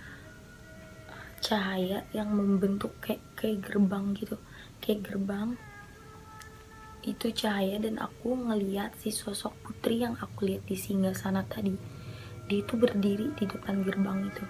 cahaya 1.38 2.02
yang 2.10 2.34
membentuk 2.34 2.98
kayak 2.98 3.22
kayak 3.38 3.62
gerbang 3.62 4.14
gitu. 4.18 4.36
Kayak 4.82 5.10
gerbang. 5.10 5.54
Itu 7.02 7.30
cahaya 7.30 7.78
dan 7.78 8.02
aku 8.02 8.34
ngeliat 8.34 8.98
si 8.98 9.14
sosok 9.14 9.54
putri 9.62 10.02
yang 10.02 10.18
aku 10.18 10.50
lihat 10.50 10.66
di 10.66 10.74
singgah 10.74 11.14
sana 11.14 11.46
tadi. 11.46 11.72
Dia 12.50 12.64
itu 12.64 12.74
berdiri 12.74 13.32
di 13.38 13.44
depan 13.46 13.86
gerbang 13.86 14.28
itu. 14.28 14.44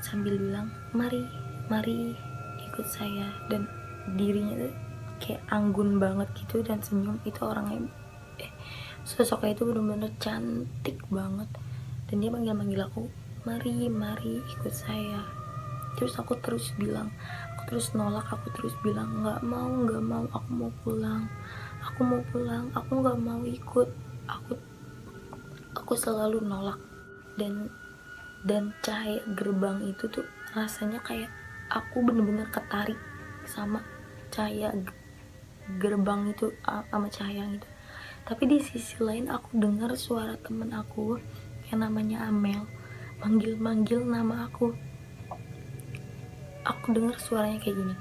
Sambil 0.00 0.38
bilang 0.38 0.70
mari 0.94 1.26
mari 1.66 2.14
ikut 2.70 2.86
saya. 2.86 3.34
Dan 3.50 3.66
dirinya 4.14 4.54
tuh 4.68 4.74
kayak 5.18 5.42
anggun 5.50 5.98
banget 5.98 6.28
gitu 6.38 6.62
dan 6.62 6.78
senyum. 6.80 7.18
Itu 7.26 7.44
orangnya 7.50 7.90
eh, 8.38 8.52
sosoknya 9.04 9.52
itu 9.52 9.62
bener-bener 9.68 10.10
cantik 10.16 10.98
banget. 11.12 11.48
Dan 12.08 12.24
dia 12.24 12.30
manggil-manggil 12.32 12.88
aku 12.88 13.08
mari 13.44 13.88
mari 13.92 14.40
ikut 14.40 14.72
saya. 14.72 15.20
Terus 15.94 16.16
aku 16.18 16.34
terus 16.40 16.72
bilang 16.74 17.12
aku 17.54 17.76
terus 17.76 17.92
nolak 17.94 18.26
aku 18.26 18.50
terus 18.56 18.74
bilang 18.82 19.22
nggak 19.22 19.44
mau 19.44 19.68
nggak 19.68 20.02
mau 20.02 20.24
aku 20.32 20.50
mau 20.50 20.72
pulang. 20.82 21.28
Aku 21.84 22.00
mau 22.02 22.20
pulang 22.32 22.72
aku 22.72 22.90
nggak 23.04 23.18
mau 23.20 23.40
ikut. 23.44 23.88
Aku 24.26 24.52
aku 25.76 25.92
selalu 25.94 26.40
nolak. 26.40 26.80
Dan 27.36 27.68
dan 28.44 28.76
cahaya 28.84 29.20
gerbang 29.36 29.84
itu 29.88 30.04
tuh 30.08 30.24
rasanya 30.52 31.00
kayak 31.00 31.32
aku 31.72 32.04
bener-bener 32.04 32.44
ketarik 32.52 33.00
sama 33.48 33.80
cahaya 34.28 34.72
gerbang 35.80 36.28
itu 36.28 36.52
sama 36.92 37.08
cahaya 37.08 37.48
itu 37.48 37.68
tapi 38.24 38.48
di 38.48 38.56
sisi 38.56 38.96
lain 39.04 39.28
aku 39.28 39.52
dengar 39.60 39.92
suara 40.00 40.40
temen 40.40 40.72
aku 40.72 41.20
yang 41.68 41.84
namanya 41.84 42.24
Amel. 42.24 42.64
Manggil-manggil 43.20 44.00
nama 44.00 44.48
aku. 44.48 44.72
Aku 46.64 46.96
dengar 46.96 47.20
suaranya 47.20 47.60
kayak 47.60 47.76
gini. 47.76 47.96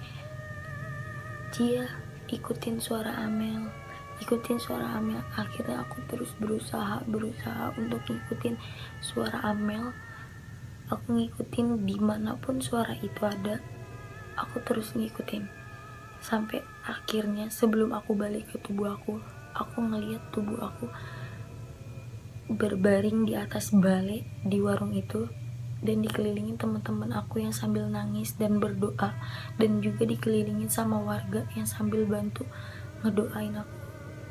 Cia 1.51 1.83
ikutin 2.31 2.79
suara 2.79 3.19
Amel. 3.19 3.67
Ikutin 4.23 4.63
suara 4.63 4.95
Amel. 4.95 5.19
Akhirnya 5.35 5.83
aku 5.83 5.99
terus 6.07 6.31
berusaha 6.39 7.03
berusaha 7.03 7.75
untuk 7.75 7.99
ngikutin 8.07 8.55
suara 9.03 9.43
Amel. 9.43 9.91
Aku 10.87 11.19
ngikutin 11.19 11.83
di 11.83 11.99
mana 11.99 12.39
pun 12.39 12.63
suara 12.63 12.95
itu 12.95 13.19
ada 13.27 13.59
aku 14.39 14.63
terus 14.63 14.95
ngikutin. 14.95 15.51
Sampai 16.23 16.63
akhirnya 16.87 17.51
sebelum 17.51 17.91
aku 17.91 18.15
balik 18.15 18.55
ke 18.55 18.57
tubuh 18.63 18.95
aku 18.95 19.19
aku 19.53 19.77
ngeliat 19.81 20.21
tubuh 20.33 20.57
aku 20.61 20.89
berbaring 22.49 23.23
di 23.23 23.33
atas 23.39 23.71
balai 23.71 24.25
di 24.43 24.59
warung 24.59 24.91
itu 24.93 25.29
dan 25.83 25.99
dikelilingin 25.99 26.55
teman-teman 26.55 27.11
aku 27.11 27.43
yang 27.43 27.51
sambil 27.51 27.87
nangis 27.91 28.39
dan 28.39 28.57
berdoa 28.57 29.15
dan 29.59 29.83
juga 29.83 30.07
dikelilingin 30.07 30.71
sama 30.71 30.99
warga 31.03 31.43
yang 31.59 31.67
sambil 31.67 32.07
bantu 32.07 32.47
ngedoain 33.03 33.59
aku. 33.59 33.77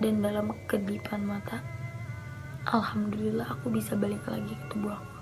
Dan 0.00 0.24
dalam 0.24 0.50
kedipan 0.64 1.22
mata 1.22 1.61
alhamdulillah 2.64 3.52
aku 3.52 3.68
bisa 3.68 3.92
balik 3.94 4.24
lagi 4.24 4.56
ke 4.56 4.64
tubuh 4.72 4.96
aku. 4.96 5.12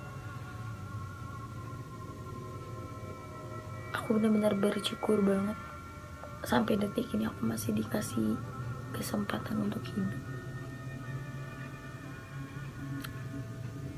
Aku 4.00 4.08
benar-benar 4.16 4.54
bersyukur 4.54 5.18
banget. 5.20 5.58
Sampai 6.46 6.78
detik 6.78 7.10
ini 7.12 7.28
aku 7.28 7.42
masih 7.44 7.74
dikasih 7.74 8.38
kesempatan 8.94 9.66
untuk 9.66 9.82
hidup 9.86 10.22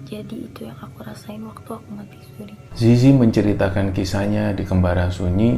jadi 0.03 0.37
itu 0.45 0.69
yang 0.69 0.77
aku 0.77 1.01
rasain 1.07 1.41
waktu 1.41 1.71
aku 1.73 1.89
mati 1.89 2.19
suri 2.35 2.55
Zizi 2.77 3.17
menceritakan 3.17 3.97
kisahnya 3.97 4.53
di 4.53 4.65
Kembara 4.67 5.09
Sunyi 5.09 5.57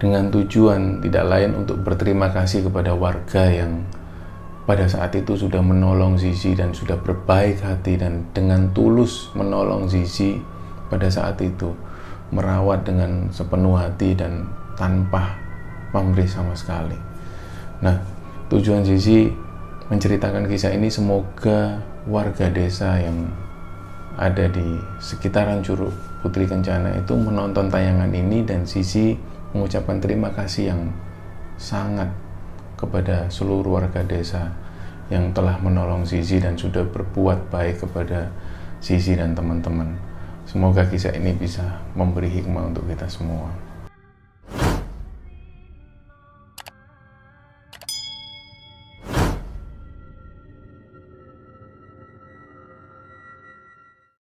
dengan 0.00 0.32
tujuan 0.32 1.00
tidak 1.04 1.24
lain 1.28 1.64
untuk 1.64 1.80
berterima 1.84 2.32
kasih 2.32 2.68
kepada 2.68 2.96
warga 2.96 3.48
yang 3.48 3.84
pada 4.68 4.86
saat 4.86 5.16
itu 5.16 5.34
sudah 5.34 5.60
menolong 5.64 6.20
Zizi 6.20 6.54
dan 6.54 6.72
sudah 6.76 7.00
berbaik 7.00 7.58
hati 7.64 7.96
dan 7.96 8.28
dengan 8.36 8.70
tulus 8.70 9.32
menolong 9.32 9.88
Zizi 9.88 10.40
pada 10.92 11.08
saat 11.08 11.40
itu 11.40 11.72
merawat 12.30 12.86
dengan 12.86 13.28
sepenuh 13.34 13.74
hati 13.74 14.14
dan 14.14 14.46
tanpa 14.78 15.34
pamrih 15.90 16.30
sama 16.30 16.54
sekali. 16.54 16.94
Nah, 17.82 17.98
tujuan 18.50 18.82
Zizi 18.82 19.30
menceritakan 19.86 20.50
kisah 20.50 20.74
ini 20.74 20.90
semoga 20.90 21.78
warga 22.10 22.50
desa 22.50 22.98
yang 22.98 23.30
ada 24.18 24.50
di 24.50 24.74
sekitaran 24.98 25.62
Curug 25.62 25.94
Putri 26.18 26.50
Kencana 26.50 26.98
itu 26.98 27.14
menonton 27.14 27.70
tayangan 27.70 28.10
ini 28.10 28.42
dan 28.42 28.66
Sisi 28.66 29.14
mengucapkan 29.54 30.02
terima 30.02 30.34
kasih 30.34 30.74
yang 30.74 30.90
sangat 31.54 32.10
kepada 32.74 33.30
seluruh 33.30 33.78
warga 33.78 34.02
desa 34.02 34.50
yang 35.14 35.30
telah 35.30 35.54
menolong 35.62 36.02
Sisi 36.02 36.42
dan 36.42 36.58
sudah 36.58 36.82
berbuat 36.90 37.54
baik 37.54 37.86
kepada 37.86 38.34
Sisi 38.82 39.14
dan 39.14 39.38
teman-teman. 39.38 39.94
Semoga 40.42 40.82
kisah 40.90 41.14
ini 41.14 41.30
bisa 41.38 41.62
memberi 41.94 42.26
hikmah 42.26 42.74
untuk 42.74 42.82
kita 42.90 43.06
semua. 43.06 43.69